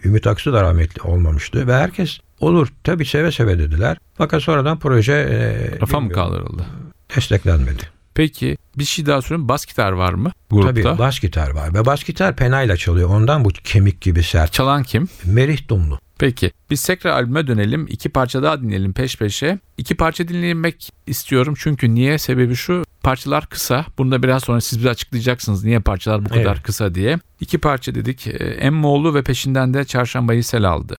Ümit 0.08 0.28
Aksu 0.28 0.54
da 0.54 0.62
rahmetli 0.62 1.02
olmamıştı. 1.02 1.68
Ve 1.68 1.74
herkes 1.74 2.20
olur 2.40 2.68
tabii 2.84 3.06
seve 3.06 3.32
seve 3.32 3.60
dediler. 3.60 3.98
Fakat 4.18 4.42
sonradan 4.44 4.80
proje 4.80 5.14
e, 5.14 5.56
Rafa 5.82 6.00
mı 6.00 6.12
kaldırıldı? 6.12 6.66
desteklenmedi. 7.16 7.84
Peki 8.16 8.58
bir 8.78 8.84
şey 8.86 9.06
daha 9.06 9.22
sorayım. 9.22 9.50
Bas 9.50 9.66
gitar 9.66 9.92
var 9.92 10.14
mı 10.14 10.32
grupta? 10.50 10.74
Tabii 10.74 10.98
bas 11.00 11.20
gitar 11.20 11.50
var. 11.52 11.74
Ve 11.74 11.86
bas 11.86 12.04
gitar 12.04 12.36
penayla 12.36 12.78
çalıyor. 12.78 13.10
Ondan 13.10 13.46
bu 13.46 13.50
kemik 13.50 14.02
gibi 14.02 14.24
sert. 14.24 14.54
Çalan 14.54 14.84
kim? 14.84 15.08
Merih 15.26 15.68
Dumlu. 15.70 16.00
Peki 16.20 16.52
biz 16.70 16.84
tekrar 16.86 17.12
albüme 17.12 17.48
dönelim. 17.48 17.86
İki 17.90 18.10
parça 18.10 18.44
daha 18.44 18.62
dinleyelim 18.62 18.94
peş 18.94 19.18
peşe. 19.18 19.60
İki 19.78 19.96
parça 19.96 20.28
dinlemek 20.28 20.90
istiyorum 21.08 21.54
çünkü 21.58 21.96
niye? 21.96 22.18
Sebebi 22.18 22.56
şu 22.56 22.84
parçalar 23.04 23.46
kısa. 23.46 23.86
Bunu 23.98 24.12
da 24.12 24.24
biraz 24.24 24.44
sonra 24.44 24.62
siz 24.62 24.80
bize 24.80 24.90
açıklayacaksınız 24.90 25.64
niye 25.64 25.80
parçalar 25.80 26.26
bu 26.26 26.30
kadar 26.30 26.54
Evet. 26.56 26.64
kısa 26.64 26.96
diye. 26.96 27.20
İki 27.40 27.58
parça 27.58 27.96
dedik. 27.96 28.28
Ee, 28.28 28.32
Emmoğlu 28.44 29.16
ve 29.16 29.24
peşinden 29.24 29.74
de 29.74 29.86
Çarşambayı 29.86 30.44
sel 30.44 30.64
aldı. 30.70 30.97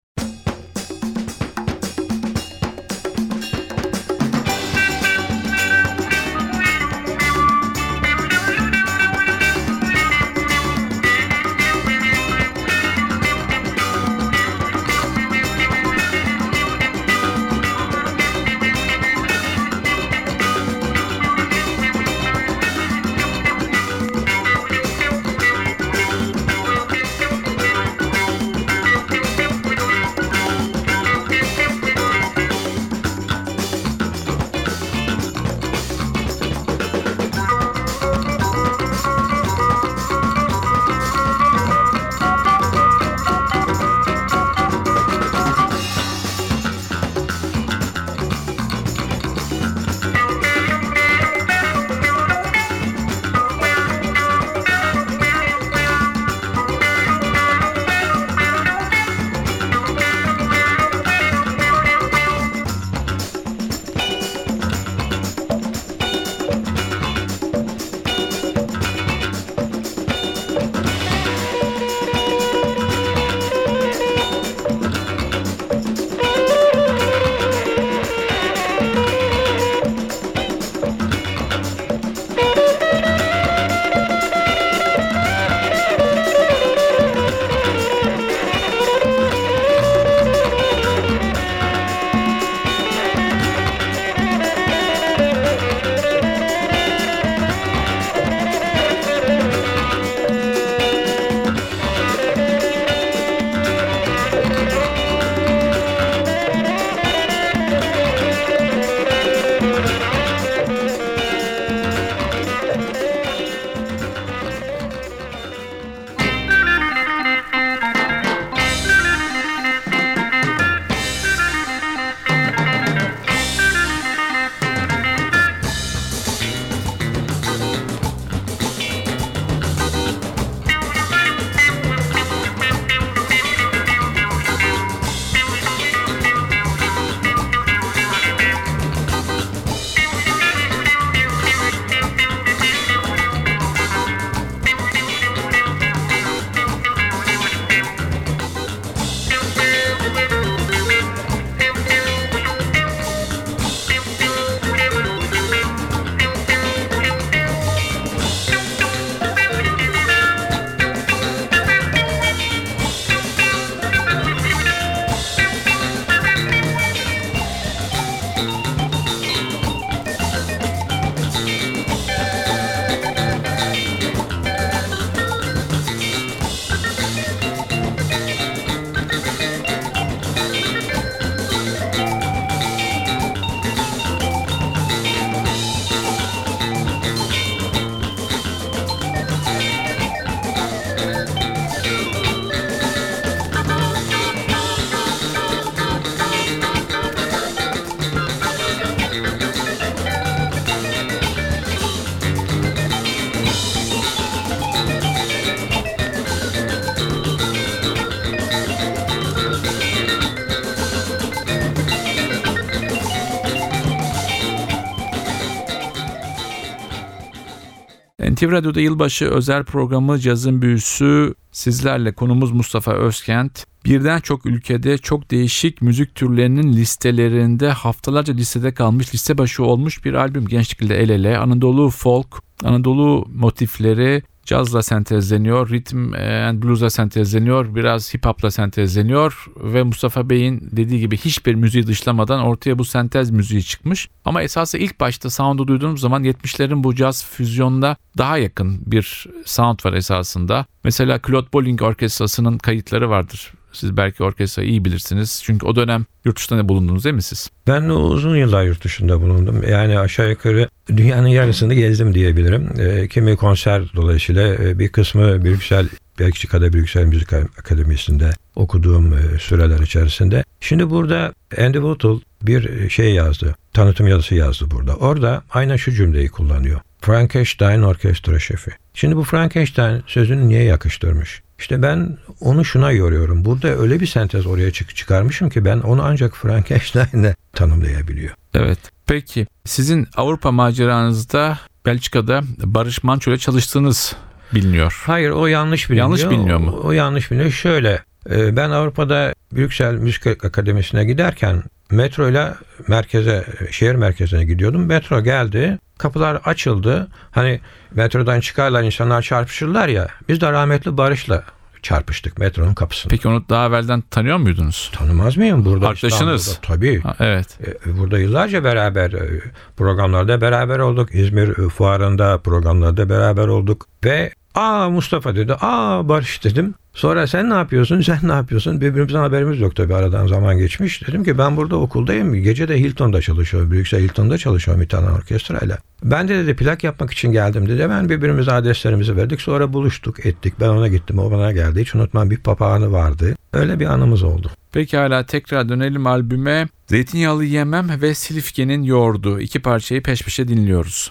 NTV 218.38 218.52
Radyo'da 218.52 218.80
yılbaşı 218.80 219.24
özel 219.24 219.64
programı 219.64 220.18
Cazın 220.18 220.62
Büyüsü 220.62 221.34
sizlerle 221.52 222.12
konumuz 222.12 222.52
Mustafa 222.52 222.92
Özkent. 222.92 223.64
Birden 223.84 224.20
çok 224.20 224.46
ülkede 224.46 224.98
çok 224.98 225.30
değişik 225.30 225.82
müzik 225.82 226.14
türlerinin 226.14 226.72
listelerinde 226.72 227.70
haftalarca 227.70 228.34
listede 228.34 228.74
kalmış 228.74 229.14
liste 229.14 229.38
başı 229.38 229.64
olmuş 229.64 230.04
bir 230.04 230.14
albüm 230.14 230.46
gençlik 230.46 230.82
ile 230.82 230.96
el 230.96 231.08
ele. 231.08 231.38
Anadolu 231.38 231.90
folk, 231.90 232.42
Anadolu 232.64 233.26
motifleri 233.34 234.22
cazla 234.48 234.82
sentezleniyor, 234.82 235.70
ritim 235.70 236.14
and 236.14 236.62
blues'a 236.62 236.90
sentezleniyor, 236.90 237.74
biraz 237.74 238.14
hip 238.14 238.26
hop'la 238.26 238.50
sentezleniyor 238.50 239.46
ve 239.56 239.82
Mustafa 239.82 240.30
Bey'in 240.30 240.68
dediği 240.72 241.00
gibi 241.00 241.16
hiçbir 241.16 241.54
müziği 241.54 241.86
dışlamadan 241.86 242.40
ortaya 242.40 242.78
bu 242.78 242.84
sentez 242.84 243.30
müziği 243.30 243.62
çıkmış. 243.62 244.08
Ama 244.24 244.42
esası 244.42 244.78
ilk 244.78 245.00
başta 245.00 245.30
sound'u 245.30 245.68
duyduğumuz 245.68 246.00
zaman 246.00 246.24
70'lerin 246.24 246.84
bu 246.84 246.94
caz 246.94 247.24
füzyonda 247.24 247.96
daha 248.18 248.38
yakın 248.38 248.82
bir 248.86 249.26
sound 249.44 249.84
var 249.84 249.92
esasında. 249.92 250.66
Mesela 250.84 251.20
Claude 251.26 251.52
Bolling 251.52 251.82
Orkestrası'nın 251.82 252.58
kayıtları 252.58 253.10
vardır. 253.10 253.52
Siz 253.78 253.96
belki 253.96 254.22
orkestrayı 254.22 254.68
iyi 254.68 254.84
bilirsiniz. 254.84 255.42
Çünkü 255.44 255.66
o 255.66 255.76
dönem 255.76 256.06
yurt 256.24 256.36
dışında 256.36 256.68
bulundunuz 256.68 257.04
değil 257.04 257.14
mi 257.14 257.22
siz? 257.22 257.50
Ben 257.66 257.82
uzun 257.82 258.36
yıllar 258.36 258.64
yurt 258.64 258.84
dışında 258.84 259.20
bulundum. 259.20 259.62
Yani 259.68 259.98
aşağı 259.98 260.30
yukarı 260.30 260.68
dünyanın 260.96 261.28
yarısını 261.28 261.74
gezdim 261.74 262.14
diyebilirim. 262.14 262.68
E, 262.78 263.08
kimi 263.08 263.36
konser 263.36 263.82
dolayısıyla 263.96 264.54
e, 264.54 264.78
bir 264.78 264.88
kısmı 264.88 265.44
Brüksel 265.44 265.88
Belçika'da 266.18 266.72
Brüksel 266.72 267.04
Müzik 267.04 267.32
Akademisi'nde 267.32 268.30
okuduğum 268.56 269.12
e, 269.12 269.38
süreler 269.38 269.78
içerisinde. 269.78 270.44
Şimdi 270.60 270.90
burada 270.90 271.32
Andy 271.58 271.76
Woodhull 271.76 272.20
bir 272.42 272.90
şey 272.90 273.14
yazdı. 273.14 273.54
Tanıtım 273.72 274.08
yazısı 274.08 274.34
yazdı 274.34 274.64
burada. 274.70 274.94
Orada 274.96 275.42
aynen 275.50 275.76
şu 275.76 275.92
cümleyi 275.92 276.28
kullanıyor. 276.28 276.80
Frankenstein 277.00 277.82
orkestra 277.82 278.38
şefi. 278.38 278.70
Şimdi 278.94 279.16
bu 279.16 279.24
Frankenstein 279.24 280.02
sözünü 280.06 280.48
niye 280.48 280.62
yakıştırmış? 280.62 281.42
İşte 281.58 281.82
ben 281.82 282.18
onu 282.40 282.64
şuna 282.64 282.92
yoruyorum. 282.92 283.44
Burada 283.44 283.68
öyle 283.68 284.00
bir 284.00 284.06
sentez 284.06 284.46
oraya 284.46 284.70
çık 284.70 284.96
çıkarmışım 284.96 285.50
ki 285.50 285.64
ben 285.64 285.78
onu 285.78 286.02
ancak 286.02 286.36
Frankenstein'le 286.36 287.34
tanımlayabiliyor. 287.52 288.34
Evet. 288.54 288.78
Peki 289.06 289.46
sizin 289.64 290.08
Avrupa 290.16 290.50
maceranızda 290.52 291.58
Belçika'da 291.86 292.42
Barış 292.64 293.02
Manço 293.02 293.30
ile 293.30 293.38
çalıştığınız 293.38 294.16
biliniyor. 294.54 295.02
Hayır 295.06 295.30
o 295.30 295.46
yanlış 295.46 295.90
biliniyor. 295.90 296.04
Yanlış 296.04 296.30
biliniyor 296.30 296.58
mu? 296.58 296.70
O, 296.70 296.86
o 296.86 296.92
yanlış 296.92 297.30
biliniyor. 297.30 297.50
Şöyle 297.50 298.02
e, 298.30 298.56
ben 298.56 298.70
Avrupa'da 298.70 299.34
Brüksel 299.52 299.94
Müzik 299.94 300.44
Akademisi'ne 300.44 301.04
giderken 301.04 301.62
metro 301.90 302.28
ile 302.28 302.54
merkeze, 302.88 303.46
şehir 303.70 303.94
merkezine 303.94 304.44
gidiyordum. 304.44 304.86
Metro 304.86 305.20
geldi. 305.20 305.78
Kapılar 305.98 306.40
açıldı. 306.44 307.08
Hani 307.30 307.60
metrodan 307.94 308.40
çıkarlar 308.40 308.82
insanlar 308.82 309.22
çarpışırlar 309.22 309.88
ya. 309.88 310.08
Biz 310.28 310.40
de 310.40 310.52
rahmetli 310.52 310.96
Barış'la 310.96 311.44
çarpıştık 311.82 312.38
metronun 312.38 312.74
kapısında. 312.74 313.10
Peki 313.10 313.28
onu 313.28 313.44
daha 313.48 313.66
evvelden 313.66 314.00
tanıyor 314.00 314.36
muydunuz? 314.36 314.90
Tanımaz 314.94 315.36
mıyım 315.36 315.64
burada 315.64 315.88
Arkadaşınız. 315.88 316.48
İstanbul'da? 316.48 316.74
Tabii. 316.74 317.00
Ha, 317.00 317.16
evet. 317.20 317.58
E, 317.86 317.98
Burada 317.98 318.18
yıllarca 318.18 318.64
beraber 318.64 319.12
e, 319.12 319.40
programlarda 319.76 320.40
beraber 320.40 320.78
olduk. 320.78 321.14
İzmir 321.14 321.48
e, 321.48 321.68
fuarında 321.68 322.38
programlarda 322.38 323.08
beraber 323.08 323.46
olduk. 323.48 323.86
Ve 324.04 324.32
aa 324.54 324.90
Mustafa 324.90 325.36
dedi. 325.36 325.54
Aa 325.60 326.08
Barış 326.08 326.44
dedim. 326.44 326.74
Sonra 326.94 327.26
sen 327.26 327.50
ne 327.50 327.54
yapıyorsun? 327.54 328.00
Sen 328.00 328.18
ne 328.22 328.32
yapıyorsun? 328.32 328.80
Birbirimizden 328.80 329.18
haberimiz 329.18 329.60
yok 329.60 329.76
tabii 329.76 329.94
aradan 329.94 330.26
zaman 330.26 330.58
geçmiş. 330.58 331.08
Dedim 331.08 331.24
ki 331.24 331.38
ben 331.38 331.56
burada 331.56 331.76
okuldayım. 331.76 332.34
Gece 332.34 332.68
de 332.68 332.80
Hilton'da 332.80 333.20
çalışıyorum. 333.20 333.70
Brüksel 333.70 334.00
Hilton'da 334.00 334.38
çalışıyorum 334.38 334.82
bir 334.82 334.88
tane 334.88 335.10
orkestrayla. 335.10 335.78
Ben 336.04 336.28
de 336.28 336.34
dedi 336.38 336.56
plak 336.56 336.84
yapmak 336.84 337.10
için 337.12 337.32
geldim 337.32 337.68
dedi. 337.68 337.86
Ben 337.90 338.08
birbirimize 338.08 338.52
adreslerimizi 338.52 339.16
verdik. 339.16 339.40
Sonra 339.40 339.72
buluştuk 339.72 340.26
ettik. 340.26 340.54
Ben 340.60 340.68
ona 340.68 340.88
gittim. 340.88 341.18
O 341.18 341.30
bana 341.30 341.52
geldi. 341.52 341.80
Hiç 341.80 341.94
unutmam 341.94 342.30
bir 342.30 342.36
papağanı 342.38 342.92
vardı. 342.92 343.36
Öyle 343.52 343.80
bir 343.80 343.86
anımız 343.86 344.22
oldu. 344.22 344.50
Peki 344.72 344.96
hala 344.96 345.26
tekrar 345.26 345.68
dönelim 345.68 346.06
albüme. 346.06 346.68
Zeytinyağlı 346.86 347.44
Yemem 347.44 348.02
ve 348.02 348.14
Silifke'nin 348.14 348.82
Yoğurdu. 348.82 349.40
iki 349.40 349.62
parçayı 349.62 350.02
peş 350.02 350.22
peşe 350.22 350.48
dinliyoruz. 350.48 351.10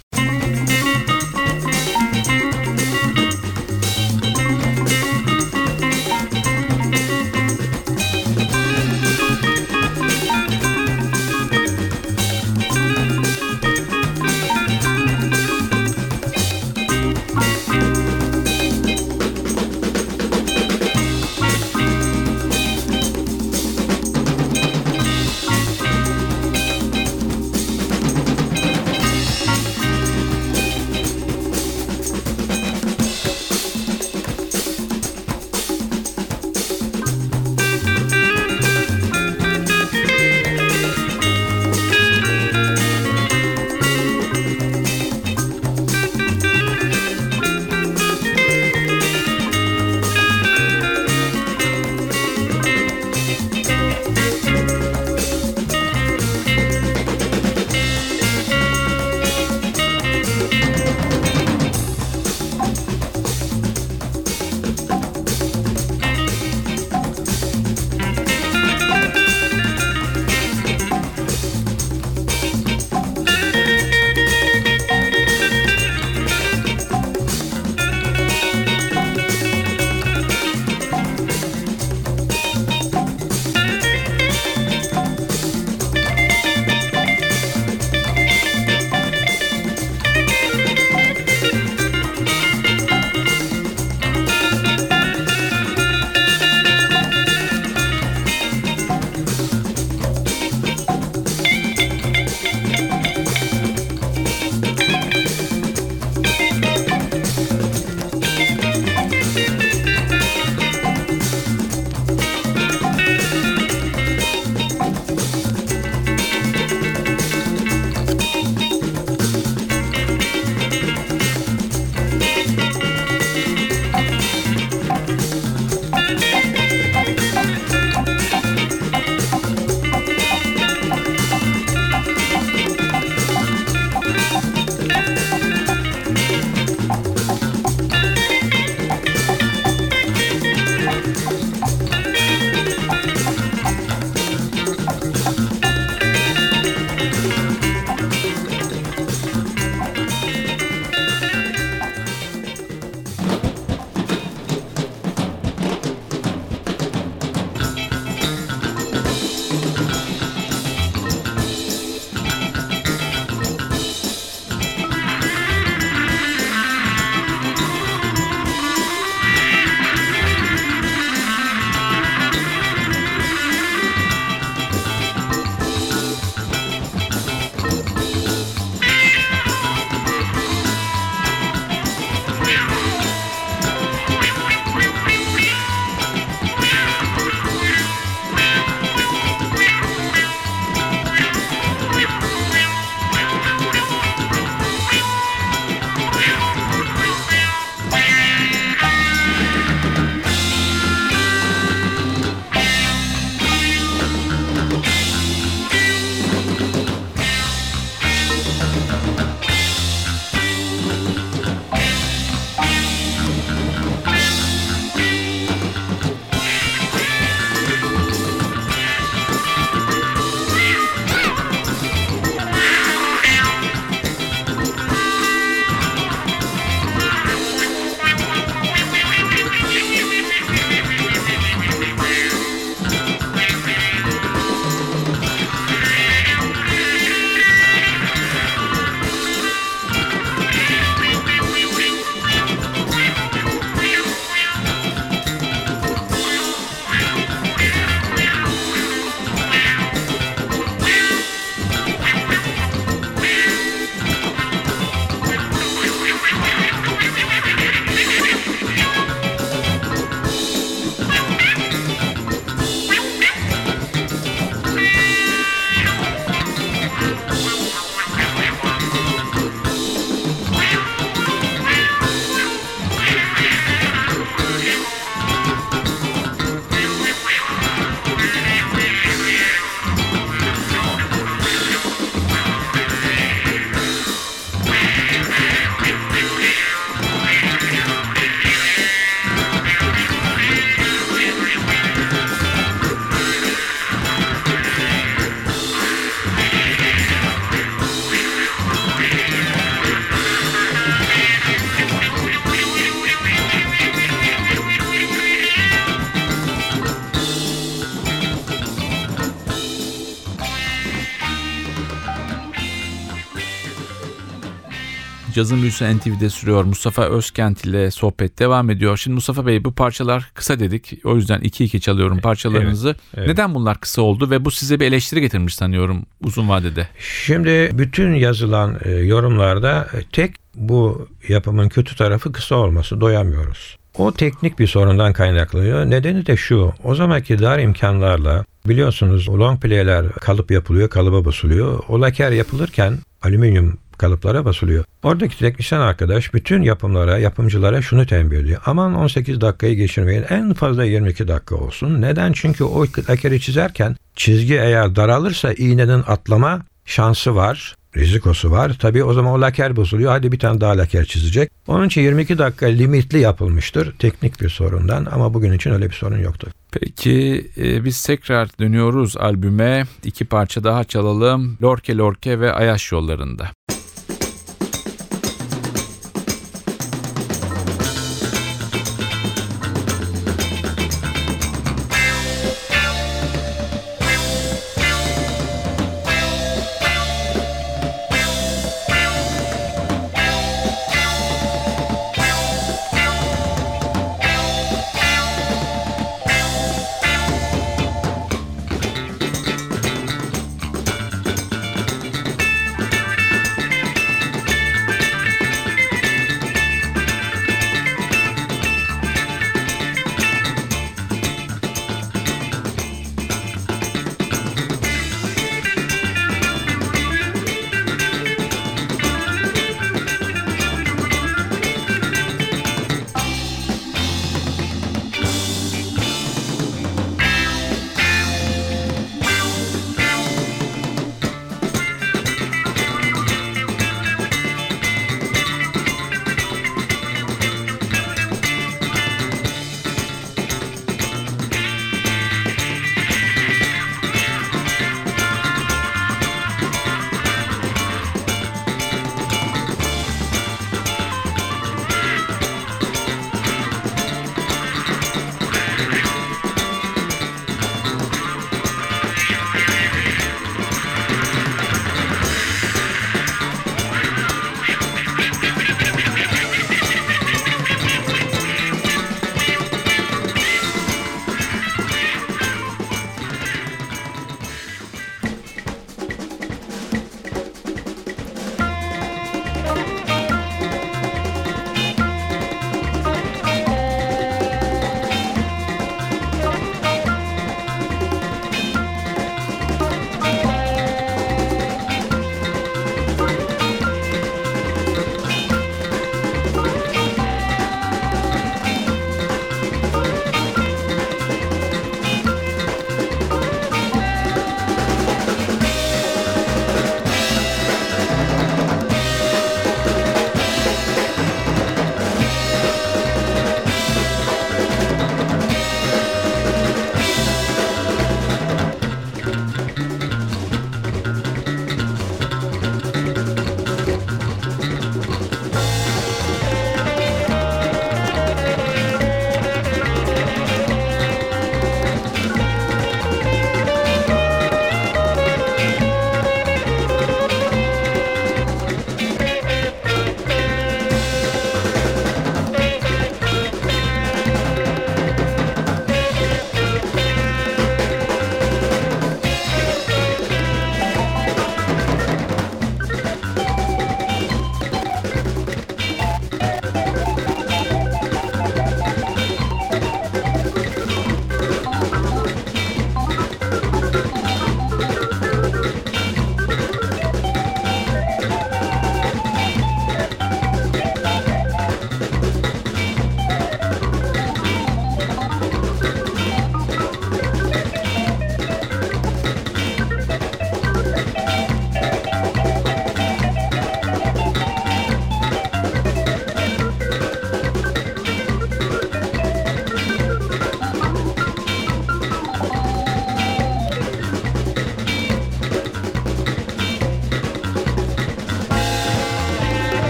Cazın 315.37 315.61
Büyüsü 315.61 315.97
NTV'de 315.97 316.29
sürüyor. 316.29 316.63
Mustafa 316.63 317.03
Özkent 317.03 317.65
ile 317.65 317.91
sohbet 317.91 318.39
devam 318.39 318.69
ediyor. 318.69 318.97
Şimdi 318.97 319.15
Mustafa 319.15 319.45
Bey 319.45 319.63
bu 319.63 319.71
parçalar 319.71 320.31
kısa 320.33 320.59
dedik. 320.59 320.93
O 321.03 321.15
yüzden 321.15 321.39
iki 321.39 321.65
iki 321.65 321.81
çalıyorum 321.81 322.19
parçalarınızı. 322.19 322.95
evet. 323.17 323.27
Neden 323.27 323.55
bunlar 323.55 323.79
kısa 323.79 324.01
oldu 324.01 324.29
ve 324.29 324.45
bu 324.45 324.51
size 324.51 324.79
bir 324.79 324.85
eleştiri 324.85 325.21
getirmiş 325.21 325.55
sanıyorum 325.55 326.05
uzun 326.23 326.49
vadede. 326.49 326.87
Şimdi 326.99 327.69
bütün 327.73 328.13
yazılan 328.13 328.77
e, 328.85 328.91
yorumlarda 328.91 329.87
e, 329.93 330.03
tek 330.11 330.35
bu 330.55 331.07
yapımın 331.27 331.69
kötü 331.69 331.95
tarafı 331.95 332.31
kısa 332.31 332.55
olması 332.55 333.01
doyamıyoruz. 333.01 333.77
O 333.97 334.11
teknik 334.11 334.59
bir 334.59 334.67
sorundan 334.67 335.13
kaynaklanıyor. 335.13 335.85
Nedeni 335.85 336.25
de 336.25 336.37
şu. 336.37 336.73
O 336.83 336.95
zamanki 336.95 337.39
dar 337.39 337.59
imkanlarla 337.59 338.45
biliyorsunuz 338.67 339.29
long 339.29 339.61
play'ler 339.61 340.11
kalıp 340.11 340.51
yapılıyor, 340.51 340.89
kalıba 340.89 341.25
basılıyor. 341.25 341.83
O 341.87 342.01
laker 342.01 342.31
yapılırken 342.31 342.97
alüminyum 343.21 343.77
kalıplara 343.97 344.45
basılıyor. 344.45 344.85
Oradaki 345.03 345.39
teknisyen 345.39 345.79
arkadaş 345.79 346.33
bütün 346.33 346.61
yapımlara, 346.61 347.17
yapımcılara 347.17 347.81
şunu 347.81 348.05
tembih 348.05 348.37
ediyor. 348.37 348.61
Aman 348.65 348.95
18 348.95 349.41
dakikayı 349.41 349.75
geçirmeyin. 349.75 350.25
En 350.29 350.53
fazla 350.53 350.83
22 350.83 351.27
dakika 351.27 351.55
olsun. 351.55 352.01
Neden? 352.01 352.31
Çünkü 352.33 352.63
o 352.63 352.85
lakeri 353.09 353.41
çizerken 353.41 353.95
çizgi 354.15 354.53
eğer 354.53 354.95
daralırsa 354.95 355.53
iğnenin 355.53 356.03
atlama 356.07 356.61
şansı 356.85 357.35
var. 357.35 357.75
Rizikosu 357.97 358.51
var. 358.51 358.77
Tabii 358.79 359.03
o 359.03 359.13
zaman 359.13 359.33
o 359.33 359.41
laker 359.41 359.75
bozuluyor. 359.75 360.11
Hadi 360.11 360.31
bir 360.31 360.39
tane 360.39 360.61
daha 360.61 360.77
laker 360.77 361.05
çizecek. 361.05 361.51
Onun 361.67 361.87
için 361.87 362.01
22 362.01 362.37
dakika 362.37 362.65
limitli 362.65 363.19
yapılmıştır. 363.19 363.97
Teknik 363.99 364.41
bir 364.41 364.49
sorundan 364.49 365.07
ama 365.11 365.33
bugün 365.33 365.53
için 365.53 365.71
öyle 365.71 365.89
bir 365.89 365.95
sorun 365.95 366.19
yoktur. 366.19 366.51
Peki 366.71 367.47
e, 367.57 367.85
biz 367.85 368.03
tekrar 368.03 368.49
dönüyoruz 368.59 369.17
albüme. 369.17 369.85
İki 370.03 370.25
parça 370.25 370.63
daha 370.63 370.83
çalalım. 370.83 371.57
Lorke 371.63 371.97
Lorke 371.97 372.39
ve 372.39 372.53
Ayaş 372.53 372.91
yollarında. 372.91 373.47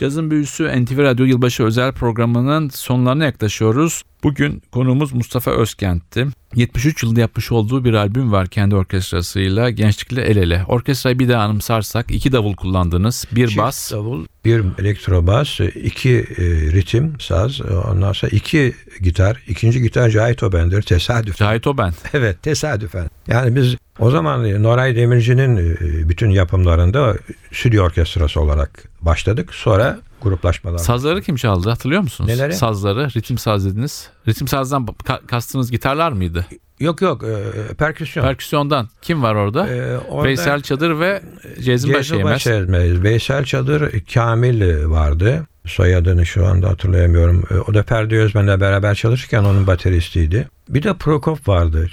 Cazın 0.00 0.30
Büyüsü 0.30 0.84
NTV 0.84 0.98
Radyo 0.98 1.26
Yılbaşı 1.26 1.62
özel 1.62 1.92
programının 1.92 2.68
sonlarına 2.68 3.24
yaklaşıyoruz. 3.24 4.02
Bugün 4.22 4.62
konuğumuz 4.72 5.12
Mustafa 5.12 5.50
Özkent'ti. 5.50 6.26
73 6.54 7.02
yılında 7.02 7.20
yapmış 7.20 7.52
olduğu 7.52 7.84
bir 7.84 7.94
albüm 7.94 8.32
var 8.32 8.48
kendi 8.48 8.74
orkestrasıyla 8.74 9.70
Gençlikle 9.70 10.22
El 10.22 10.36
Ele. 10.36 10.64
Orkestrayı 10.68 11.18
bir 11.18 11.28
daha 11.28 11.42
anımsarsak 11.42 12.10
iki 12.10 12.32
davul 12.32 12.54
kullandınız, 12.54 13.26
bir 13.32 13.46
Çift 13.46 13.58
bas. 13.58 13.92
davul, 13.92 14.26
bir 14.44 14.64
elektrobas, 14.78 15.60
iki 15.60 16.10
e, 16.10 16.44
ritim 16.72 17.20
saz, 17.20 17.60
ondan 17.60 18.12
sonra 18.12 18.30
iki 18.30 18.74
gitar. 19.00 19.42
İkinci 19.48 19.82
gitar 19.82 20.10
Cahit 20.10 20.42
Oben'dir 20.42 20.82
tesadüf. 20.82 21.36
Cahit 21.36 21.66
Oben. 21.66 21.92
Evet 22.12 22.42
tesadüfen. 22.42 23.10
Yani 23.28 23.56
biz 23.56 23.76
o 24.00 24.10
zaman 24.10 24.62
Noray 24.62 24.96
Demirci'nin 24.96 25.56
e, 25.56 26.08
bütün 26.08 26.30
yapımlarında 26.30 27.16
stüdyo 27.52 27.84
orkestrası 27.84 28.40
olarak 28.40 28.84
başladık. 29.00 29.54
Sonra 29.54 29.98
gruplaşmalar. 30.22 30.78
Sazları 30.78 31.22
kim 31.22 31.36
çaldı 31.36 31.68
hatırlıyor 31.68 32.02
musunuz? 32.02 32.30
Neleri? 32.30 32.54
Sazları, 32.54 33.08
ritim 33.16 33.38
saz 33.38 33.66
dediniz. 33.66 34.10
Ritim 34.28 34.48
sazdan 34.48 34.86
ka- 34.86 35.26
kastınız 35.26 35.70
gitarlar 35.70 36.12
mıydı? 36.12 36.46
Yok 36.80 37.02
yok 37.02 37.24
e, 37.24 37.74
perküsyon. 37.74 38.24
Perküsyondan 38.24 38.88
kim 39.02 39.22
var 39.22 39.34
orada? 39.34 39.68
E, 39.68 39.98
orada 39.98 40.28
Veysel 40.28 40.60
Çadır 40.62 41.00
ve 41.00 41.22
Cezmi. 41.60 41.94
Başeymez. 41.94 42.46
Veysel 43.02 43.44
Çadır 43.44 43.92
Kamil 44.14 44.84
vardı. 44.90 45.46
Soyadını 45.66 46.26
şu 46.26 46.46
anda 46.46 46.68
hatırlayamıyorum. 46.68 47.44
E, 47.50 47.54
O 47.54 47.74
da 47.74 47.82
Ferdi 47.82 48.16
Özmen'le 48.16 48.60
beraber 48.60 48.94
çalışırken 48.94 49.44
onun 49.44 49.66
bateristiydi. 49.66 50.48
Bir 50.68 50.82
de 50.82 50.94
Prokop 50.94 51.48
vardı. 51.48 51.86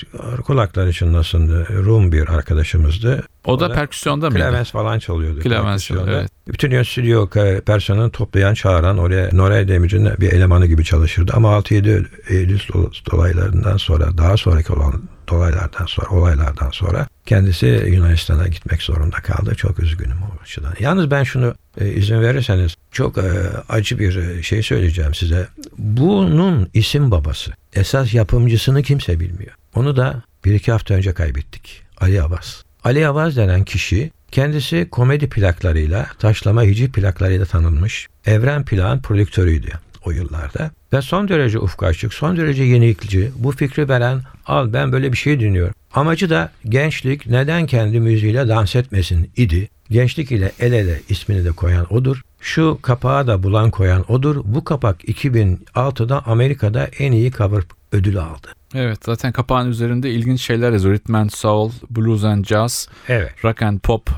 Kulakları 0.45 0.93
çınlasındı. 0.93 1.67
Rum 1.85 2.11
bir 2.11 2.29
arkadaşımızdı. 2.29 3.23
O 3.45 3.59
da 3.59 3.65
O 3.65 3.69
da 3.69 3.73
perküsyonda 3.73 4.29
mıydı? 4.29 4.43
Klavens 4.45 4.71
falan 4.71 4.99
çalıyordu. 4.99 5.39
Çalıyor, 5.81 6.07
evet. 6.19 6.29
Bütün 6.47 6.71
yön 6.71 6.83
stüdyo 6.83 7.27
personelini 7.65 8.11
toplayan, 8.11 8.53
çağıran 8.53 8.97
oraya 8.97 9.29
Noray 9.33 9.67
Demirci'nin 9.67 10.11
bir 10.21 10.31
elemanı 10.31 10.65
gibi 10.65 10.83
çalışırdı. 10.83 11.31
Ama 11.35 11.49
6-7 11.57 12.05
Eylül 12.29 12.59
dol- 12.59 13.11
dolaylarından 13.11 13.77
sonra, 13.77 14.17
daha 14.17 14.37
sonraki 14.37 14.73
olan 14.73 14.93
dolaylardan 15.29 15.85
sonra, 15.85 16.09
olaylardan 16.09 16.69
sonra 16.71 17.07
kendisi 17.25 17.65
Yunanistan'a 17.65 18.47
gitmek 18.47 18.81
zorunda 18.81 19.17
kaldı. 19.17 19.55
Çok 19.55 19.79
üzgünüm 19.79 20.17
o 20.23 20.41
açıdan. 20.43 20.73
Yalnız 20.79 21.11
ben 21.11 21.23
şunu 21.23 21.55
e, 21.81 21.89
izin 21.89 22.21
verirseniz 22.21 22.75
çok 22.91 23.17
e, 23.17 23.31
acı 23.69 23.99
bir 23.99 24.15
e, 24.15 24.43
şey 24.43 24.63
söyleyeceğim 24.63 25.13
size. 25.13 25.47
Bunun 25.77 26.69
isim 26.73 27.11
babası. 27.11 27.51
Esas 27.73 28.13
yapımcısını 28.13 28.83
kimse 28.83 29.19
bilmiyor. 29.19 29.53
Onu 29.75 29.95
da 29.95 30.23
bir 30.45 30.53
iki 30.53 30.71
hafta 30.71 30.93
önce 30.93 31.13
kaybettik. 31.13 31.83
Ali 31.97 32.21
Avaz. 32.21 32.63
Ali 32.83 33.07
Avaz 33.07 33.37
denen 33.37 33.63
kişi 33.63 34.11
kendisi 34.31 34.87
komedi 34.91 35.29
plaklarıyla, 35.29 36.07
taşlama 36.19 36.63
hiciv 36.63 36.91
plaklarıyla 36.91 37.45
tanınmış. 37.45 38.07
Evren 38.25 38.65
Plak'ın 38.65 39.01
prodüktörüydü 39.01 39.71
o 40.07 40.11
yıllarda. 40.11 40.71
Ve 40.93 41.01
son 41.01 41.27
derece 41.27 41.59
ufku 41.59 41.85
açık, 41.85 42.13
son 42.13 42.37
derece 42.37 42.63
yenilikçi, 42.63 43.31
bu 43.35 43.51
fikri 43.51 43.89
veren 43.89 44.21
al 44.45 44.73
ben 44.73 44.91
böyle 44.91 45.11
bir 45.11 45.17
şey 45.17 45.39
dinliyorum. 45.39 45.73
Amacı 45.93 46.29
da 46.29 46.51
gençlik 46.65 47.27
neden 47.27 47.65
kendi 47.65 47.99
müziğiyle 47.99 48.47
dans 48.47 48.75
etmesin 48.75 49.31
idi. 49.37 49.69
Gençlik 49.89 50.31
ile 50.31 50.51
el 50.59 50.73
ele 50.73 51.01
ismini 51.09 51.45
de 51.45 51.51
koyan 51.51 51.93
odur. 51.93 52.21
Şu 52.41 52.79
kapağı 52.81 53.27
da 53.27 53.43
bulan 53.43 53.71
koyan 53.71 54.11
odur. 54.11 54.41
Bu 54.45 54.63
kapak 54.63 55.03
2006'da 55.03 56.25
Amerika'da 56.25 56.89
en 56.99 57.11
iyi 57.11 57.31
cover 57.31 57.63
ödülü 57.91 58.21
aldı. 58.21 58.47
Evet 58.75 58.99
zaten 59.05 59.31
kapağın 59.31 59.69
üzerinde 59.69 60.11
ilginç 60.11 60.41
şeyler 60.41 60.71
yazıyor. 60.71 60.95
Rhythm 60.95 61.15
and 61.15 61.29
Soul, 61.29 61.71
Blues 61.89 62.23
and 62.23 62.45
Jazz, 62.45 62.89
Evet. 63.07 63.45
Rock 63.45 63.61
and 63.61 63.79
Pop 63.79 64.09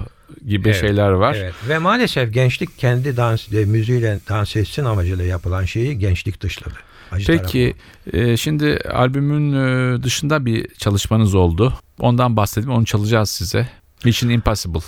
gibi 0.47 0.69
Evet, 0.69 0.81
şeyler 0.81 1.09
var. 1.09 1.35
Evet. 1.39 1.53
Ve 1.69 1.77
maalesef 1.77 2.33
gençlik 2.33 2.77
kendi 2.77 3.17
dans 3.17 3.53
e, 3.53 3.65
müziğiyle 3.65 4.19
dans 4.29 4.55
etsin 4.55 4.85
amacıyla 4.85 5.25
yapılan 5.25 5.65
şeyi 5.65 5.99
gençlik 5.99 6.41
dışladı. 6.41 6.75
Acı 7.11 7.25
Peki 7.27 7.73
e, 8.13 8.37
şimdi 8.37 8.79
albümün 8.93 9.53
e, 9.53 10.03
dışında 10.03 10.45
bir 10.45 10.67
çalışmanız 10.77 11.35
oldu. 11.35 11.73
Ondan 11.99 12.37
bahsedeyim 12.37 12.71
onu 12.71 12.85
çalacağız 12.85 13.29
size. 13.29 13.67
Mission 14.05 14.29
Impossible. 14.29 14.79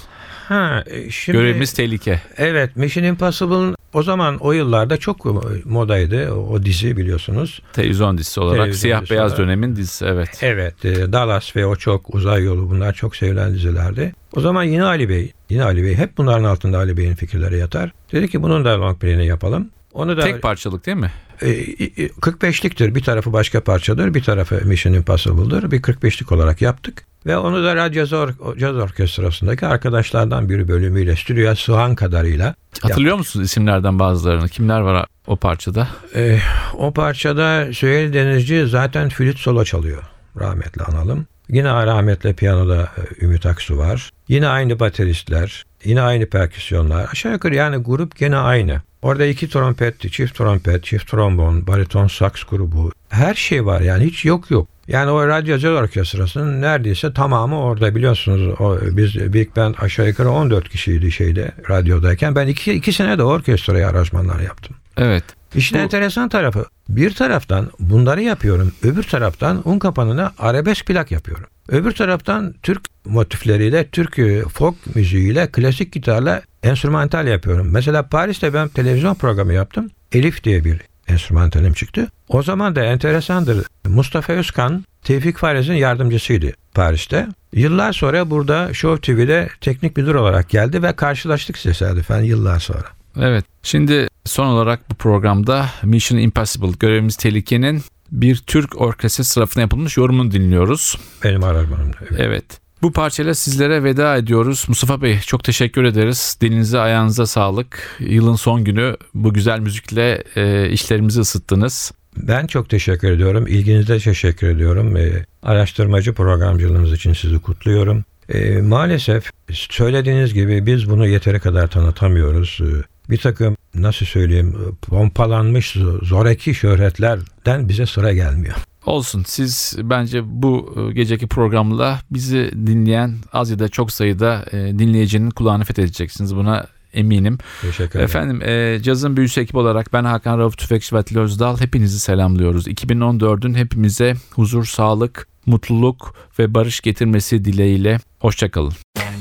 Ha, 0.47 0.83
e, 0.87 1.11
şimdi, 1.11 1.37
Görevimiz 1.37 1.73
tehlike. 1.73 2.21
Evet 2.37 2.75
Mission 2.75 3.03
Impossible'ın 3.03 3.75
o 3.93 4.03
zaman 4.03 4.37
o 4.37 4.51
yıllarda 4.51 4.97
çok 4.97 5.25
modaydı 5.65 6.31
o, 6.33 6.53
o 6.53 6.63
dizi 6.63 6.97
biliyorsunuz. 6.97 7.61
Televizyon 7.73 8.17
dizisi 8.17 8.39
olarak 8.39 8.57
Televizyon 8.57 8.81
siyah 8.81 9.01
dizisi 9.01 9.11
beyaz 9.11 9.31
olarak. 9.31 9.37
dönemin 9.47 9.75
dizisi 9.75 10.05
evet. 10.05 10.39
Evet 10.41 10.85
e, 10.85 11.13
Dallas 11.13 11.55
ve 11.55 11.65
o 11.65 11.75
çok 11.75 12.15
uzay 12.15 12.43
yolu 12.43 12.69
bunlar 12.69 12.93
çok 12.93 13.15
sevilen 13.15 13.53
dizilerdi. 13.53 14.13
O 14.35 14.41
zaman 14.41 14.63
yine 14.63 14.83
Ali 14.83 15.09
Bey, 15.09 15.31
yine 15.49 15.63
Ali 15.63 15.83
Bey 15.83 15.95
hep 15.95 16.17
bunların 16.17 16.43
altında 16.43 16.77
Ali 16.77 16.97
Bey'in 16.97 17.15
fikirleri 17.15 17.57
yatar. 17.57 17.91
Dedi 18.11 18.27
ki 18.29 18.43
bunun 18.43 18.65
da 18.65 18.81
long 18.81 18.99
play'ini 18.99 19.25
yapalım. 19.25 19.69
Onu 19.93 20.17
da 20.17 20.21
Tek 20.21 20.41
parçalık 20.41 20.85
değil 20.85 20.97
mi? 20.97 21.11
E, 21.41 21.49
e, 21.49 22.07
45'liktir. 22.07 22.95
Bir 22.95 23.03
tarafı 23.03 23.33
başka 23.33 23.63
parçadır, 23.63 24.13
bir 24.13 24.23
tarafı 24.23 24.61
Mission 24.65 24.93
Impossible'dır. 24.93 25.71
Bir 25.71 25.81
45'lik 25.81 26.31
olarak 26.31 26.61
yaptık. 26.61 27.05
Ve 27.25 27.37
onu 27.37 27.63
da 27.63 27.75
Radyo 27.75 28.05
Caz, 28.05 28.11
Or- 28.11 28.59
Caz 28.59 28.75
Orkestrası'ndaki 28.75 29.65
arkadaşlardan 29.65 30.49
bir 30.49 30.67
bölümüyle 30.67 31.15
stüdyoya 31.15 31.55
sığan 31.55 31.95
kadarıyla 31.95 32.55
Hatırlıyor 32.81 33.17
musunuz 33.17 33.45
isimlerden 33.45 33.99
bazılarını? 33.99 34.49
Kimler 34.49 34.79
var 34.79 35.05
o 35.27 35.35
parçada? 35.35 35.87
e, 36.15 36.39
o 36.77 36.93
parçada 36.93 37.73
Süheyl 37.73 38.13
Denizci 38.13 38.67
zaten 38.67 39.09
flüt 39.09 39.37
solo 39.39 39.63
çalıyor. 39.63 40.03
Rahmetli 40.39 40.83
analım. 40.83 41.27
Yine 41.49 41.69
rahmetli 41.85 42.33
piyanoda 42.33 42.81
e, 42.81 43.25
Ümit 43.25 43.45
Aksu 43.45 43.77
var. 43.77 44.09
Yine 44.27 44.47
aynı 44.47 44.79
bateristler, 44.79 45.63
yine 45.85 46.01
aynı 46.01 46.25
perküsyonlar. 46.25 47.07
Aşağı 47.11 47.31
yukarı 47.31 47.55
yani 47.55 47.77
grup 47.77 48.15
gene 48.15 48.37
aynı. 48.37 48.81
Orada 49.01 49.25
iki 49.25 49.49
trompet, 49.49 50.11
çift 50.11 50.35
trompet, 50.37 50.83
çift 50.83 51.11
trombon, 51.11 51.67
bariton 51.67 52.07
saks 52.07 52.43
grubu. 52.43 52.91
Her 53.09 53.33
şey 53.33 53.65
var 53.65 53.81
yani 53.81 54.03
hiç 54.03 54.25
yok 54.25 54.51
yok. 54.51 54.67
Yani 54.91 55.11
o 55.11 55.27
Radyo 55.27 55.57
Caz 55.57 55.73
Orkestrası'nın 55.73 56.61
neredeyse 56.61 57.13
tamamı 57.13 57.59
orada 57.59 57.95
biliyorsunuz. 57.95 58.55
O, 58.59 58.77
biz 58.81 59.33
Big 59.33 59.55
Band 59.55 59.75
aşağı 59.79 60.07
yukarı 60.07 60.29
14 60.29 60.69
kişiydi 60.69 61.11
şeyde 61.11 61.51
radyodayken. 61.69 62.35
Ben 62.35 62.47
iki, 62.47 62.73
iki 62.73 62.93
sene 62.93 63.17
de 63.17 63.23
orkestraya 63.23 63.89
aranjmanlar 63.89 64.39
yaptım. 64.39 64.75
Evet. 64.97 65.23
İşin 65.55 65.77
Bu- 65.77 65.81
enteresan 65.81 66.29
tarafı 66.29 66.65
bir 66.89 67.13
taraftan 67.13 67.71
bunları 67.79 68.21
yapıyorum. 68.21 68.71
Öbür 68.83 69.03
taraftan 69.03 69.61
un 69.65 69.79
kapanına 69.79 70.31
arabesk 70.39 70.85
plak 70.85 71.11
yapıyorum. 71.11 71.45
Öbür 71.69 71.91
taraftan 71.91 72.53
Türk 72.63 72.81
motifleriyle, 73.05 73.87
Türk 73.87 74.19
e, 74.19 74.41
folk 74.41 74.75
müziğiyle, 74.95 75.47
klasik 75.51 75.91
gitarla 75.93 76.41
enstrümantal 76.63 77.27
yapıyorum. 77.27 77.67
Mesela 77.71 78.07
Paris'te 78.09 78.53
ben 78.53 78.67
televizyon 78.67 79.15
programı 79.15 79.53
yaptım. 79.53 79.89
Elif 80.11 80.43
diye 80.43 80.65
bir 80.65 80.81
enstrümantalim 81.07 81.73
çıktı. 81.73 82.07
O 82.29 82.43
zaman 82.43 82.75
da 82.75 82.83
enteresandır. 82.83 83.65
Mustafa 83.85 84.33
Özkan 84.33 84.85
Tevfik 85.03 85.37
Fariz'in 85.37 85.73
yardımcısıydı 85.73 86.51
Paris'te. 86.73 87.27
Yıllar 87.53 87.93
sonra 87.93 88.29
burada 88.29 88.73
Show 88.73 89.01
TV'de 89.01 89.49
teknik 89.61 89.97
müdür 89.97 90.15
olarak 90.15 90.49
geldi 90.49 90.83
ve 90.83 90.95
karşılaştık 90.95 91.61
tesadüfen 91.61 92.21
yıllar 92.21 92.59
sonra. 92.59 92.85
Evet. 93.19 93.45
Şimdi 93.63 94.07
son 94.25 94.47
olarak 94.47 94.89
bu 94.89 94.95
programda 94.95 95.65
Mission 95.83 96.19
Impossible 96.19 96.71
görevimiz 96.79 97.15
tehlikenin 97.15 97.83
bir 98.11 98.35
Türk 98.35 98.81
orkestrası 98.81 99.35
tarafından 99.35 99.61
yapılmış 99.61 99.97
yorumunu 99.97 100.31
dinliyoruz. 100.31 100.97
Benim 101.23 101.43
aranjmanımda. 101.43 101.97
Evet. 102.01 102.19
Evet. 102.19 102.45
Bu 102.81 102.91
parçayla 102.91 103.35
sizlere 103.35 103.83
veda 103.83 104.17
ediyoruz. 104.17 104.65
Mustafa 104.67 105.01
Bey 105.01 105.19
çok 105.19 105.43
teşekkür 105.43 105.83
ederiz. 105.83 106.37
Dilinize 106.41 106.79
ayağınıza 106.79 107.25
sağlık. 107.25 107.97
Yılın 107.99 108.35
son 108.35 108.63
günü 108.63 108.97
bu 109.13 109.33
güzel 109.33 109.59
müzikle 109.59 110.23
e, 110.35 110.69
işlerimizi 110.69 111.19
ısıttınız. 111.19 111.91
Ben 112.17 112.47
çok 112.47 112.69
teşekkür 112.69 113.11
ediyorum. 113.11 113.47
İlginize 113.47 113.99
teşekkür 113.99 114.47
ediyorum. 114.47 114.97
Ee, 114.97 115.25
araştırmacı 115.43 116.13
programcılığınız 116.13 116.93
için 116.93 117.13
sizi 117.13 117.39
kutluyorum. 117.39 118.05
Ee, 118.29 118.61
maalesef 118.61 119.31
söylediğiniz 119.49 120.33
gibi 120.33 120.65
biz 120.65 120.89
bunu 120.89 121.07
yeteri 121.07 121.39
kadar 121.39 121.67
tanıtamıyoruz. 121.67 122.59
Ee, 122.61 122.83
bir 123.11 123.17
takım 123.17 123.57
nasıl 123.75 124.05
söyleyeyim 124.05 124.75
pompalanmış 124.81 125.77
zoraki 126.01 126.55
şöhretlerden 126.55 127.69
bize 127.69 127.85
sıra 127.85 128.13
gelmiyor. 128.13 128.55
Olsun 128.85 129.23
siz 129.27 129.75
bence 129.83 130.21
bu 130.25 130.75
e, 130.77 130.93
geceki 130.93 131.27
programla 131.27 131.99
bizi 132.11 132.51
dinleyen 132.67 133.15
az 133.33 133.49
ya 133.49 133.59
da 133.59 133.69
çok 133.69 133.91
sayıda 133.91 134.45
e, 134.51 134.57
dinleyicinin 134.57 135.29
kulağını 135.29 135.63
fethedeceksiniz. 135.63 136.35
Buna 136.35 136.67
eminim. 136.93 137.37
Teşekkür 137.61 137.89
ederim. 137.99 138.05
Efendim 138.05 138.41
e, 138.41 138.79
cazın 138.83 139.17
büyüsü 139.17 139.41
ekip 139.41 139.55
olarak 139.55 139.93
ben 139.93 140.03
Hakan 140.03 140.39
Rauf 140.39 140.57
Tüfekçi 140.57 140.95
ve 140.95 141.19
Özdal 141.19 141.59
hepinizi 141.59 141.99
selamlıyoruz. 141.99 142.67
2014'ün 142.67 143.53
hepimize 143.53 144.15
huzur, 144.35 144.65
sağlık, 144.65 145.27
mutluluk 145.45 146.15
ve 146.39 146.53
barış 146.53 146.79
getirmesi 146.79 147.45
dileğiyle. 147.45 147.99
Hoşçakalın. 148.19 148.73
Hakan 148.97 149.20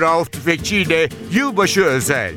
Rauf 0.00 0.32
Tüfekçi 0.32 0.76
ile 0.76 1.08
Yılbaşı 1.32 1.84
Özel. 1.84 2.32